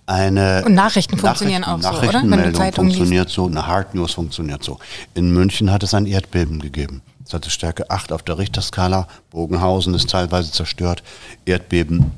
[0.06, 2.22] Eine Und Nachrichten funktionieren auch so, oder?
[2.22, 3.36] Nachrichtenmeldung funktioniert liest.
[3.36, 4.78] so, eine Hard News funktioniert so.
[5.14, 7.02] In München hat es ein Erdbeben gegeben.
[7.24, 9.06] Es hatte Stärke 8 auf der Richterskala.
[9.30, 11.04] Bogenhausen ist teilweise zerstört.
[11.44, 12.12] Erdbeben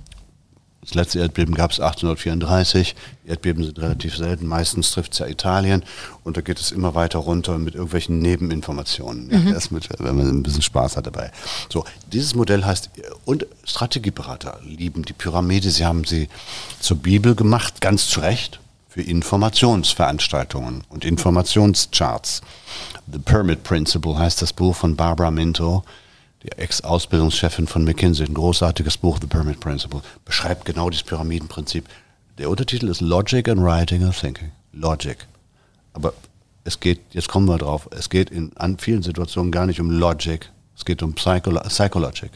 [0.82, 2.96] das letzte Erdbeben gab es 1834.
[3.24, 4.46] Erdbeben sind relativ selten.
[4.46, 5.84] Meistens trifft es ja Italien.
[6.24, 9.28] Und da geht es immer weiter runter mit irgendwelchen Nebeninformationen.
[9.28, 9.52] Mhm.
[9.52, 11.30] Ja, mit, wenn man ein bisschen Spaß hat dabei.
[11.68, 12.90] So, dieses Modell heißt,
[13.24, 15.70] und Strategieberater lieben die Pyramide.
[15.70, 16.28] Sie haben sie
[16.80, 18.58] zur Bibel gemacht, ganz zu Recht.
[18.92, 22.42] für Informationsveranstaltungen und Informationscharts.
[23.10, 25.82] The Pyramid Principle heißt das Buch von Barbara Minto,
[26.42, 28.26] die Ex-Ausbildungschefin von McKinsey.
[28.26, 31.88] Ein großartiges Buch, The Pyramid Principle, beschreibt genau dieses Pyramidenprinzip.
[32.38, 34.50] Der Untertitel ist Logic and Writing and Thinking.
[34.72, 35.16] Logic.
[35.92, 36.12] Aber
[36.64, 39.90] es geht, jetzt kommen wir drauf, es geht in an vielen Situationen gar nicht um
[39.90, 42.30] Logic, es geht um Psycholo Psychologic.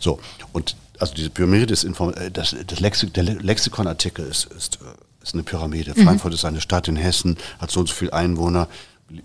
[0.00, 0.18] So,
[0.52, 5.22] und also diese Pyramide ist Inform äh, das, das Lexik der Lexikonartikel ist, ist, äh,
[5.22, 5.92] ist eine Pyramide.
[5.94, 6.04] Mhm.
[6.04, 8.68] Frankfurt ist eine Stadt in Hessen, hat so und so viele Einwohner,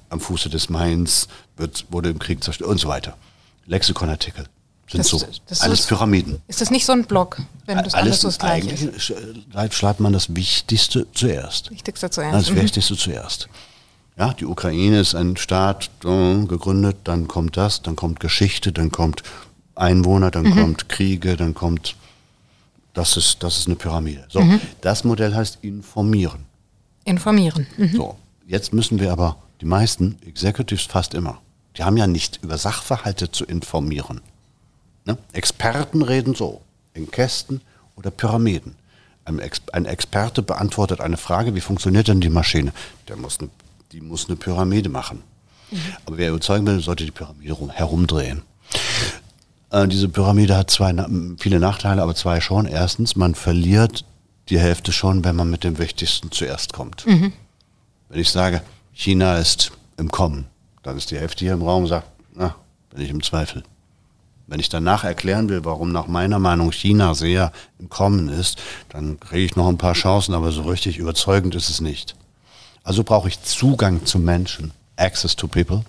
[0.10, 1.28] am Fuße des Mains,
[1.58, 3.18] wird, wurde im Krieg zerstört und so weiter.
[3.66, 4.46] Lexikonartikel
[4.92, 5.22] sind das, so.
[5.48, 6.42] Das alles ist, Pyramiden.
[6.48, 9.14] Ist das nicht so ein Block, wenn das alles, alles so das Gleiche ist?
[9.54, 11.72] Eigentlich schreibt man das Wichtigste zuerst.
[11.72, 12.36] Wichtigste zuerst.
[12.36, 12.62] Das mhm.
[12.62, 13.48] Wichtigste zuerst.
[14.18, 18.92] Ja, die Ukraine ist ein Staat äh, gegründet, dann kommt das, dann kommt Geschichte, dann
[18.92, 19.24] kommt
[19.76, 20.56] Einwohner, dann mhm.
[20.56, 21.96] kommt Kriege, dann kommt,
[22.94, 24.26] das ist, das ist eine Pyramide.
[24.30, 24.60] So, mhm.
[24.82, 26.46] das Modell heißt informieren.
[27.06, 27.66] Informieren.
[27.78, 27.96] Mhm.
[27.96, 31.40] So, jetzt müssen wir aber, die meisten Executives fast immer,
[31.78, 34.22] die haben ja nicht über Sachverhalte zu informieren.
[35.06, 35.18] Ne?
[35.34, 36.62] Experten reden so,
[36.94, 37.62] in Kästen
[37.96, 38.76] oder Pyramiden.
[39.26, 42.74] Ein, Ex ein, Experte beantwortet eine Frage, wie funktioniert denn die Maschine?
[43.08, 43.50] Der muss eine,
[43.92, 45.22] die muss eine Pyramide machen.
[45.70, 45.80] Mhm.
[46.06, 48.42] Aber wer überzeugen will, sollte die Pyramide rum, herumdrehen.
[49.70, 50.94] Äh, diese Pyramide hat zwei,
[51.38, 52.66] viele Nachteile, aber zwei schon.
[52.66, 54.06] Erstens, man verliert
[54.50, 57.06] die Hälfte schon, wenn man mit dem Wichtigsten zuerst kommt.
[57.08, 57.34] Mhm.
[58.10, 58.62] Wenn ich sage,
[58.92, 60.46] China ist im Kommen,
[60.84, 62.56] dann ist die Hälfte hier im Raum und sagt, na,
[62.90, 63.64] bin ich im Zweifel.
[64.48, 69.20] Wenn ich danach erklären will, warum nach meiner Meinung China sehr im Kommen ist, dann
[69.20, 72.16] kriege ich noch ein paar Chancen, aber so richtig überzeugend ist es nicht.
[72.84, 75.84] Also brauche ich Zugang zu Menschen, Access to People.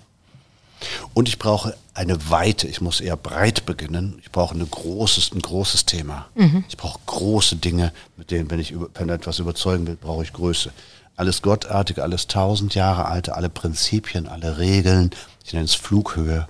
[1.14, 4.18] Und ich brauche eine Weite, ich muss eher breit beginnen.
[4.22, 6.26] Ich brauche eine großes, ein großes Thema.
[6.34, 6.64] Mhm.
[6.68, 10.32] Ich brauche große Dinge, mit denen, wenn ich über, wenn etwas überzeugen will, brauche ich
[10.32, 10.72] Größe.
[11.16, 15.10] Alles Gottartige, alles tausend Jahre alte, alle Prinzipien, alle Regeln.
[15.44, 16.48] Ich nenne es Flughöhe.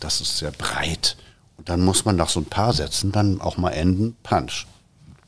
[0.00, 1.16] Das ist sehr breit.
[1.58, 4.66] Und dann muss man nach so ein paar Sätzen dann auch mal enden, Punch.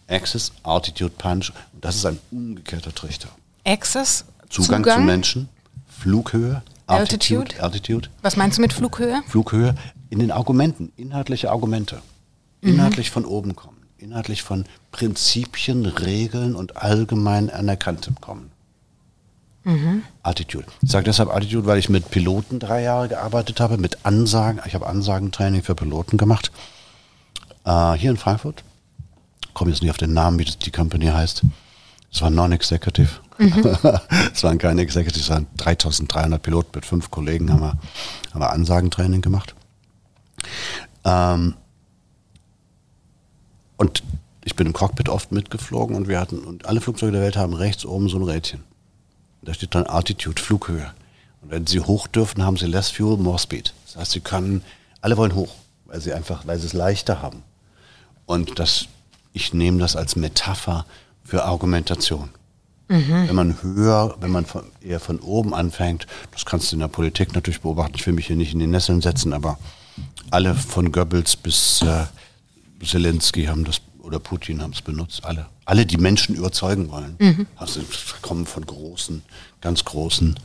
[0.08, 1.52] Access, Altitude, Punch.
[1.72, 3.28] Und das ist ein umgekehrter Trichter.
[3.64, 5.00] Access, Zugang, Zugang.
[5.00, 5.48] zu Menschen,
[5.86, 8.08] Flughöhe, Altitude, Altitude.
[8.22, 9.22] Was meinst du mit Flughöhe?
[9.28, 9.74] Flughöhe
[10.10, 12.02] in den Argumenten, inhaltliche Argumente.
[12.60, 12.74] Mhm.
[12.74, 13.78] Inhaltlich von oben kommen.
[13.96, 18.50] Inhaltlich von Prinzipien, Regeln und allgemein anerkanntem kommen.
[19.64, 20.02] Mhm.
[20.22, 20.66] Attitude.
[20.82, 24.60] Ich sage deshalb Attitude, weil ich mit Piloten drei Jahre gearbeitet habe, mit Ansagen.
[24.66, 26.52] Ich habe Ansagentraining für Piloten gemacht.
[27.64, 28.62] Äh, hier in Frankfurt.
[29.54, 31.42] Komme jetzt nicht auf den Namen, wie das die Company heißt.
[32.12, 33.08] Es war Non-Executive.
[33.38, 33.76] Mhm.
[34.32, 37.78] es waren keine Executive, es waren 3300 Piloten mit fünf Kollegen, haben wir,
[38.32, 39.54] haben wir Ansagentraining gemacht.
[41.04, 41.54] Ähm,
[43.76, 44.02] und
[44.44, 47.54] ich bin im Cockpit oft mitgeflogen und wir hatten, und alle Flugzeuge der Welt haben
[47.54, 48.62] rechts oben so ein Rädchen.
[49.45, 50.92] Da steht dann Altitude, Flughöhe.
[51.42, 53.74] Und wenn sie hoch dürfen, haben sie less fuel, more speed.
[53.86, 54.62] Das heißt, sie können,
[55.01, 57.42] alle wollen hoch, weil sie einfach, weil sie es leichter haben.
[58.26, 58.86] Und das,
[59.32, 60.86] ich nehme das als Metapher
[61.24, 62.30] für Argumentation.
[62.88, 63.28] Mhm.
[63.28, 66.88] Wenn man höher, wenn man von, eher von oben anfängt, das kannst du in der
[66.88, 69.59] Politik natürlich beobachten, ich will mich hier nicht in die Nesseln setzen, aber
[70.30, 72.05] alle von Goebbels bis äh,
[72.84, 75.46] Zelensky haben das oder Putin haben es benutzt, alle.
[75.64, 77.46] Alle, die Menschen überzeugen wollen, mhm.
[77.57, 77.80] also,
[78.22, 79.22] kommen von großen,
[79.61, 80.38] ganz großen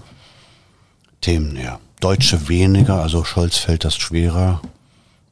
[1.22, 1.80] Themen her.
[2.00, 4.62] Deutsche weniger, also Scholz fällt das schwerer.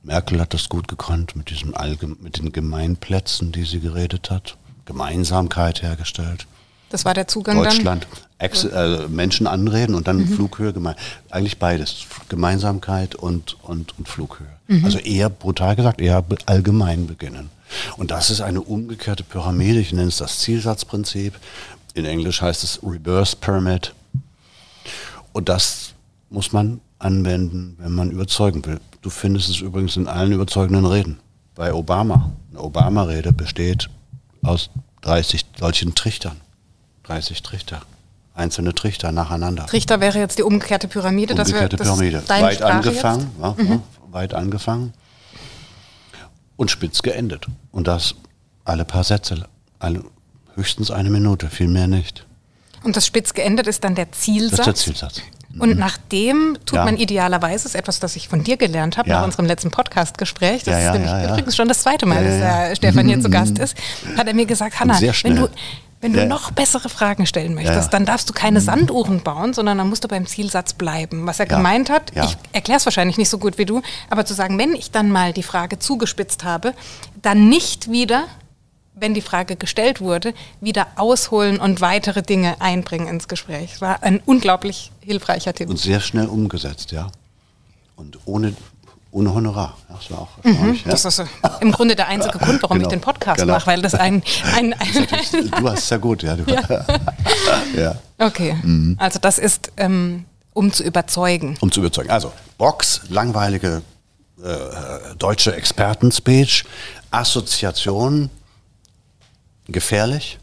[0.04, 4.58] Merkel hat das gut gekonnt mit, diesem Allgeme mit den Gemeinplätzen, die sie geredet hat.
[4.86, 6.48] Gemeinsamkeit hergestellt.
[6.90, 8.08] Das war der Zugang Deutschland,
[8.38, 10.28] Ex äh, Menschen anreden und dann mhm.
[10.28, 10.96] Flughöhe gemein.
[11.30, 12.06] Eigentlich beides.
[12.30, 14.48] Gemeinsamkeit und, und, und Flughöhe.
[14.68, 14.86] Mhm.
[14.86, 17.50] Also eher brutal gesagt, eher allgemein beginnen.
[17.98, 19.80] Und das ist eine umgekehrte Pyramide.
[19.80, 21.34] Ich nenne es das Zielsatzprinzip.
[21.94, 23.94] In Englisch heißt es Reverse Pyramid.
[25.34, 25.94] Und das
[26.30, 28.80] muss man anwenden, wenn man überzeugen will.
[29.02, 31.20] Du findest es übrigens in allen überzeugenden Reden.
[31.56, 32.32] Bei Obama.
[32.52, 33.90] Eine Obama-Rede besteht
[34.44, 34.70] aus
[35.02, 36.38] 30 solchen Trichtern.
[37.04, 37.82] 30 Trichter.
[38.34, 39.66] Einzelne Trichter nacheinander.
[39.66, 41.34] Trichter wäre jetzt die umgekehrte Pyramide.
[41.34, 42.24] Umgekehrte das Pyramide.
[42.28, 43.68] Weit angefangen, ja, mhm.
[43.68, 44.94] ja, weit angefangen
[46.58, 47.46] und spitz geendet.
[47.72, 48.16] Und das
[48.66, 49.48] alle paar Sätze,
[49.80, 50.04] alle,
[50.56, 52.26] höchstens eine Minute, viel mehr nicht.
[52.84, 54.58] Und das spitz geendet ist dann der Zielsatz?
[54.58, 55.22] Das ist der Zielsatz.
[55.60, 55.80] Und mhm.
[55.80, 56.86] nach dem tut ja.
[56.86, 59.20] man idealerweise, ist etwas, das ich von dir gelernt habe, ja.
[59.20, 62.76] nach unserem letzten Podcast-Gespräch, das ja, ist nämlich übrigens schon das zweite Mal, dass der
[62.76, 63.76] Stefan hier zu Gast ist,
[64.18, 65.50] hat er mir gesagt, Hanna, wenn du,
[66.00, 66.26] wenn du ja.
[66.26, 67.90] noch bessere Fragen stellen möchtest, ja.
[67.90, 68.64] dann darfst du keine mhm.
[68.64, 71.26] Sanduhren bauen, sondern dann musst du beim Zielsatz bleiben.
[71.26, 71.58] Was er ja.
[71.58, 74.74] gemeint hat, ich erkläre es wahrscheinlich nicht so gut wie du, aber zu sagen, wenn
[74.74, 76.74] ich dann mal die Frage zugespitzt habe,
[77.22, 78.26] dann nicht wieder
[79.00, 83.80] wenn die Frage gestellt wurde, wieder ausholen und weitere Dinge einbringen ins Gespräch.
[83.80, 85.70] War ein unglaublich hilfreicher Tipp.
[85.70, 87.12] Und sehr schnell umgesetzt, ja.
[87.96, 88.56] Und ohne,
[89.12, 89.78] ohne Honorar.
[89.90, 90.92] Das war auch mhm, ja.
[90.92, 91.24] Das ist
[91.62, 93.54] im Grunde der einzige Grund, warum genau, ich den Podcast genau.
[93.54, 94.22] mache, weil das ein...
[94.56, 95.08] ein, ein
[95.62, 96.36] du hast es ja gut, ja.
[96.36, 96.86] ja.
[97.76, 97.96] ja.
[98.20, 98.96] Okay, mhm.
[99.00, 101.58] also das ist, ähm, um zu überzeugen.
[101.62, 102.10] Um zu überzeugen.
[102.10, 103.82] Also Box, langweilige
[104.44, 106.64] äh, deutsche Expertenspeech,
[107.12, 108.30] Assoziation,
[109.68, 110.40] gefährlich,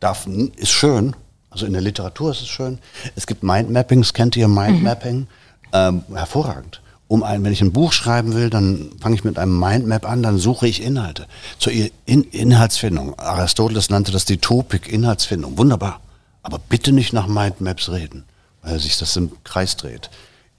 [0.00, 1.14] darf, ist schön,
[1.50, 2.78] also in der Literatur ist es schön.
[3.16, 5.20] Es gibt Mindmappings, kennt ihr Mindmapping?
[5.20, 5.26] Mhm.
[5.72, 6.80] Ähm, hervorragend.
[7.08, 10.22] Um ein, wenn ich ein Buch schreiben will, dann fange ich mit einem Mindmap an,
[10.22, 11.26] dann suche ich Inhalte.
[11.58, 13.18] Zur in Inhaltsfindung.
[13.18, 15.56] Aristoteles nannte das die Topik, Inhaltsfindung.
[15.56, 16.00] Wunderbar.
[16.42, 18.24] Aber bitte nicht nach Mindmaps reden,
[18.62, 20.10] weil sich das im Kreis dreht.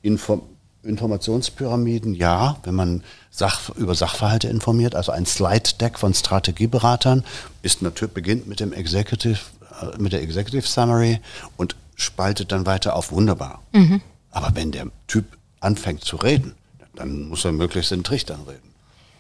[0.02, 0.42] Inform
[0.82, 7.26] Informationspyramiden, ja, wenn man Sach über Sachverhalte informiert, also ein Slide-Deck von Strategieberatern
[7.62, 9.40] ist natürlich beginnt mit dem Executive,
[9.82, 11.20] äh, mit der Executive Summary
[11.58, 13.62] und spaltet dann weiter auf wunderbar.
[13.74, 14.02] Mhm.
[14.32, 16.56] Aber wenn der Typ anfängt zu reden,
[16.96, 18.70] dann muss er möglichst in Trichtern reden.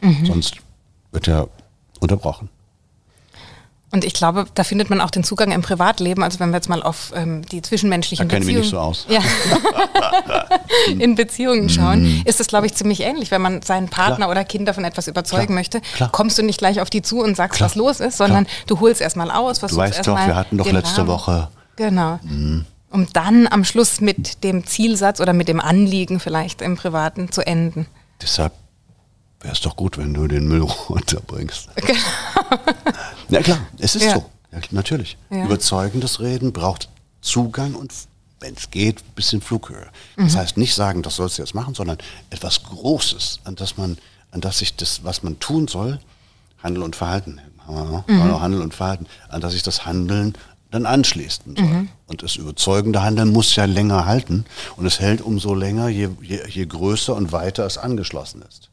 [0.01, 0.25] Mhm.
[0.25, 0.55] Sonst
[1.11, 1.49] wird er
[1.99, 2.49] unterbrochen.
[3.91, 6.21] Und ich glaube, da findet man auch den Zugang im Privatleben.
[6.21, 9.07] Also wenn wir jetzt mal auf ähm, die zwischenmenschlichen da Beziehungen nicht so aus.
[9.09, 9.19] Ja.
[10.99, 12.21] in Beziehungen schauen, mm.
[12.25, 13.31] ist es, glaube ich, ziemlich ähnlich.
[13.31, 14.29] Wenn man seinen Partner Klar.
[14.29, 15.55] oder Kinder von etwas überzeugen Klar.
[15.55, 16.11] möchte, Klar.
[16.11, 19.01] kommst du nicht gleich auf die zu und sagst, was los ist, sondern du holst
[19.01, 21.07] erstmal aus, versuchst Du weißt doch, wir hatten doch letzte Rahmen.
[21.07, 21.47] Woche.
[21.75, 22.19] Genau.
[22.21, 22.65] Mm.
[22.89, 27.45] Um dann am Schluss mit dem Zielsatz oder mit dem Anliegen vielleicht im Privaten zu
[27.45, 27.85] enden.
[28.21, 28.53] Deshalb
[29.41, 31.69] wäre es doch gut, wenn du den Müll runterbringst.
[31.75, 31.99] Genau.
[33.29, 34.15] ja klar, es ist ja.
[34.15, 34.25] so.
[34.51, 35.17] Ja, natürlich.
[35.29, 35.45] Ja.
[35.45, 36.89] Überzeugendes Reden braucht
[37.21, 37.93] Zugang und
[38.39, 39.87] wenn es geht, ein bisschen Flughöhe.
[40.15, 40.23] Mhm.
[40.23, 41.97] Das heißt nicht sagen, das sollst du jetzt machen, sondern
[42.29, 43.97] etwas Großes, an das man,
[44.31, 45.99] an das sich das, was man tun soll,
[46.63, 48.41] Handel und Verhalten, mhm.
[48.41, 50.33] Handel und Verhalten, an das sich das Handeln
[50.71, 51.65] dann anschließen soll.
[51.65, 51.89] Mhm.
[52.07, 54.45] Und das überzeugende Handeln muss ja länger halten
[54.75, 58.69] und es hält umso länger, je, je, je größer und weiter es angeschlossen ist.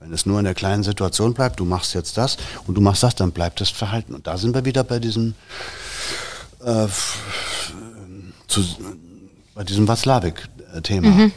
[0.00, 3.02] Wenn es nur in der kleinen Situation bleibt, du machst jetzt das und du machst
[3.02, 4.14] das, dann bleibt das Verhalten.
[4.14, 5.34] Und da sind wir wieder bei diesem,
[6.62, 6.86] äh,
[8.46, 8.64] zu,
[9.54, 11.08] bei diesem Watzlawick-Thema.
[11.08, 11.32] Mhm.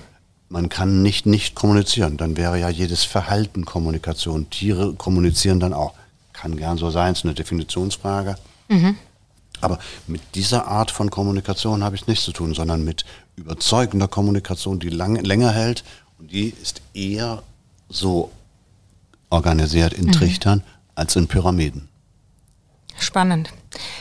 [0.50, 2.18] Man kann nicht nicht kommunizieren.
[2.18, 4.50] Dann wäre ja jedes Verhalten Kommunikation.
[4.50, 5.94] Tiere kommunizieren dann auch.
[6.34, 8.36] Kann gern so sein, es ist eine Definitionsfrage.
[8.68, 8.98] Mhm.
[9.62, 13.06] Aber mit dieser Art von Kommunikation habe ich nichts zu tun, sondern mit
[13.36, 15.84] überzeugender Kommunikation, die lang, länger hält.
[16.18, 17.44] Und die ist eher
[17.90, 18.32] so
[19.30, 20.12] organisiert in mhm.
[20.12, 20.64] Trichtern
[20.96, 21.88] als in Pyramiden.
[22.98, 23.50] Spannend.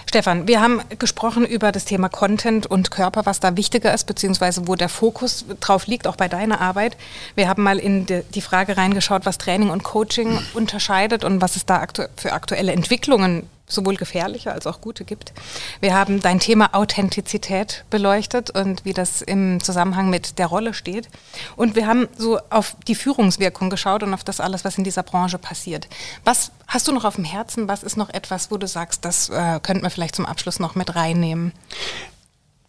[0.07, 4.67] Stefan, wir haben gesprochen über das Thema Content und Körper, was da wichtiger ist, beziehungsweise
[4.67, 6.97] wo der Fokus drauf liegt, auch bei deiner Arbeit.
[7.37, 11.65] Wir haben mal in die Frage reingeschaut, was Training und Coaching unterscheidet und was es
[11.65, 11.87] da
[12.17, 15.33] für aktuelle Entwicklungen sowohl gefährliche als auch gute gibt.
[15.81, 21.09] Wir haben dein Thema Authentizität beleuchtet und wie das im Zusammenhang mit der Rolle steht.
[21.57, 25.03] Und wir haben so auf die Führungswirkung geschaut und auf das alles, was in dieser
[25.03, 25.89] Branche passiert.
[26.25, 27.69] Was hast du noch auf dem Herzen?
[27.69, 30.75] Was ist noch etwas, wo du sagst, das äh, könnten wir vielleicht zum Abschluss noch
[30.75, 31.53] mit reinnehmen?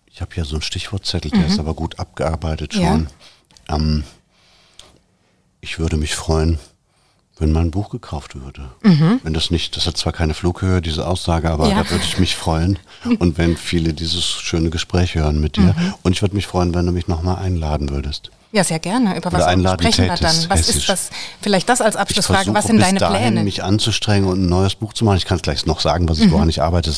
[0.06, 1.46] Ich habe ja so einen Stichwortzettel, der mhm.
[1.46, 3.08] ist aber gut abgearbeitet schon.
[3.70, 3.76] Ja.
[3.76, 4.04] Ähm,
[5.62, 6.60] ich würde mich freuen,
[7.40, 8.70] wenn mein Buch gekauft würde.
[8.84, 9.20] Mhm.
[9.24, 11.84] Wenn das nicht, das hat zwar keine Flughöhe, diese Aussage, aber ja.
[11.84, 12.78] da würde ich mich freuen.
[13.20, 15.74] Und wenn viele dieses schöne Gespräch hören mit dir.
[15.78, 15.94] Mhm.
[16.04, 18.32] Und ich würde mich freuen, wenn du mich nochmal einladen würdest.
[18.52, 19.16] Ja, sehr gerne.
[19.16, 20.36] Über was sprechen wir dann?
[20.48, 21.12] Was ist das?
[21.40, 22.52] Vielleicht das als Abschlussfrage.
[22.56, 23.44] Was sind deine dahin, Pläne?
[23.44, 25.18] mich anzustrengen und ein neues Buch zu machen.
[25.18, 26.32] Ich kann es gleich noch sagen, was ich, mhm.
[26.32, 26.92] woran ich arbeite.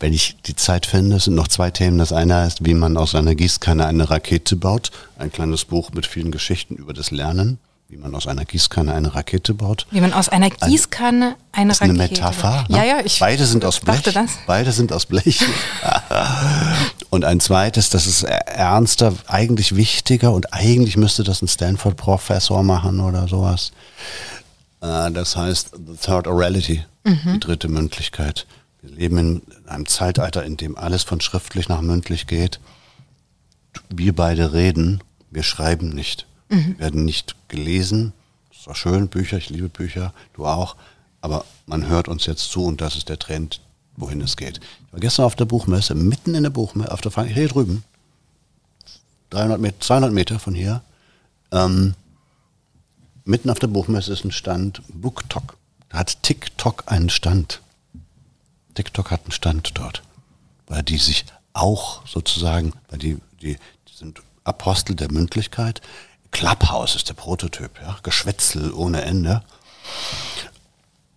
[0.00, 1.98] Wenn ich die Zeit finde, sind noch zwei Themen.
[1.98, 4.90] Das eine heißt, wie man aus einer Gießkanne eine Rakete baut.
[5.16, 7.58] Ein kleines Buch mit vielen Geschichten über das Lernen
[7.90, 9.86] wie man aus einer Gießkanne eine Rakete baut.
[9.90, 12.00] Wie man aus einer Gießkanne eine das ist Rakete.
[12.00, 12.66] Eine Metapher.
[12.68, 12.76] Ne?
[12.76, 14.02] Ja, ja, ich Beide sind aus Blech.
[14.02, 14.30] Das.
[14.46, 15.40] Beide sind aus Blech.
[17.10, 23.00] und ein zweites, das ist ernster, eigentlich wichtiger und eigentlich müsste das ein Stanford-Professor machen
[23.00, 23.72] oder sowas.
[24.82, 27.20] Äh, das heißt The Third Orality, mhm.
[27.32, 28.46] die dritte Mündlichkeit.
[28.82, 32.60] Wir leben in einem Zeitalter, in dem alles von schriftlich nach mündlich geht.
[33.88, 36.27] Wir beide reden, wir schreiben nicht.
[36.48, 36.78] Mhm.
[36.78, 38.12] werden nicht gelesen.
[38.50, 40.76] Das ist auch schön, Bücher, ich liebe Bücher, du auch.
[41.20, 43.60] Aber man hört uns jetzt zu und das ist der Trend,
[43.96, 44.60] wohin es geht.
[44.86, 47.84] Ich war gestern auf der Buchmesse, mitten in der Buchmesse, auf der Fang hier drüben,
[49.30, 50.82] 300 Meter, 200 Meter von hier,
[51.50, 51.94] ähm,
[53.24, 55.56] mitten auf der Buchmesse ist ein Stand BookTok.
[55.88, 57.60] Da hat TikTok einen Stand.
[58.74, 60.02] TikTok hat einen Stand dort,
[60.66, 63.56] weil die sich auch sozusagen, weil die, die,
[63.88, 65.80] die sind Apostel der Mündlichkeit,
[66.30, 69.42] Clubhouse ist der Prototyp, ja, Geschwätzel ohne Ende.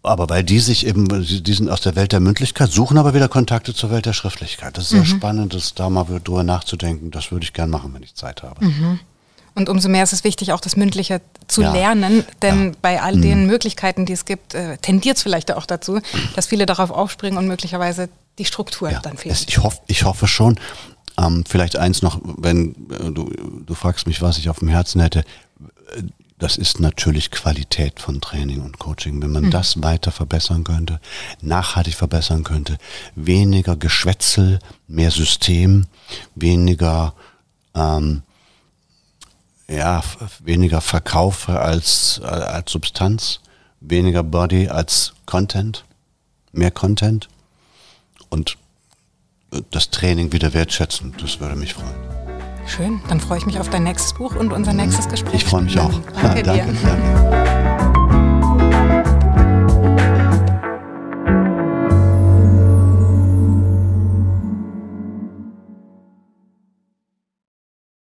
[0.03, 3.27] aber weil die sich eben, die sind aus der Welt der Mündlichkeit, suchen aber wieder
[3.27, 4.77] Kontakte zur Welt der Schriftlichkeit.
[4.77, 5.05] Das ist sehr mhm.
[5.05, 7.11] spannend, das da mal drüber nachzudenken.
[7.11, 8.65] Das würde ich gern machen, wenn ich Zeit habe.
[8.65, 8.99] Mhm.
[9.53, 11.73] Und umso mehr ist es wichtig, auch das Mündliche zu ja.
[11.73, 12.71] lernen, denn ja.
[12.81, 13.47] bei all den mhm.
[13.47, 15.99] Möglichkeiten, die es gibt, äh, tendiert es vielleicht auch dazu,
[16.35, 18.07] dass viele darauf aufspringen und möglicherweise
[18.39, 18.99] die Struktur ja.
[19.01, 19.45] dann fehlt.
[19.47, 20.57] ich, hoff, ich hoffe schon.
[21.17, 23.29] Ähm, vielleicht eins noch, wenn äh, du,
[23.65, 25.23] du fragst mich, was ich auf dem Herzen hätte.
[26.37, 29.21] Das ist natürlich Qualität von Training und Coaching.
[29.21, 29.51] Wenn man mhm.
[29.51, 30.99] das weiter verbessern könnte,
[31.41, 32.77] nachhaltig verbessern könnte,
[33.15, 35.85] weniger Geschwätzel, mehr System,
[36.33, 37.13] weniger
[37.75, 38.23] ähm,
[39.71, 40.03] ja,
[40.39, 43.39] weniger Verkaufe als, als Substanz,
[43.79, 45.85] weniger Body als Content,
[46.51, 47.29] mehr Content
[48.29, 48.57] und
[49.71, 51.13] das Training wieder wertschätzen.
[51.21, 51.95] Das würde mich freuen.
[52.67, 55.35] Schön, dann freue ich mich auf dein nächstes Buch und unser nächstes Gespräch.
[55.35, 55.91] Ich freue mich auch.
[56.21, 56.87] Danke, ja, danke dir.
[56.87, 57.77] Ja.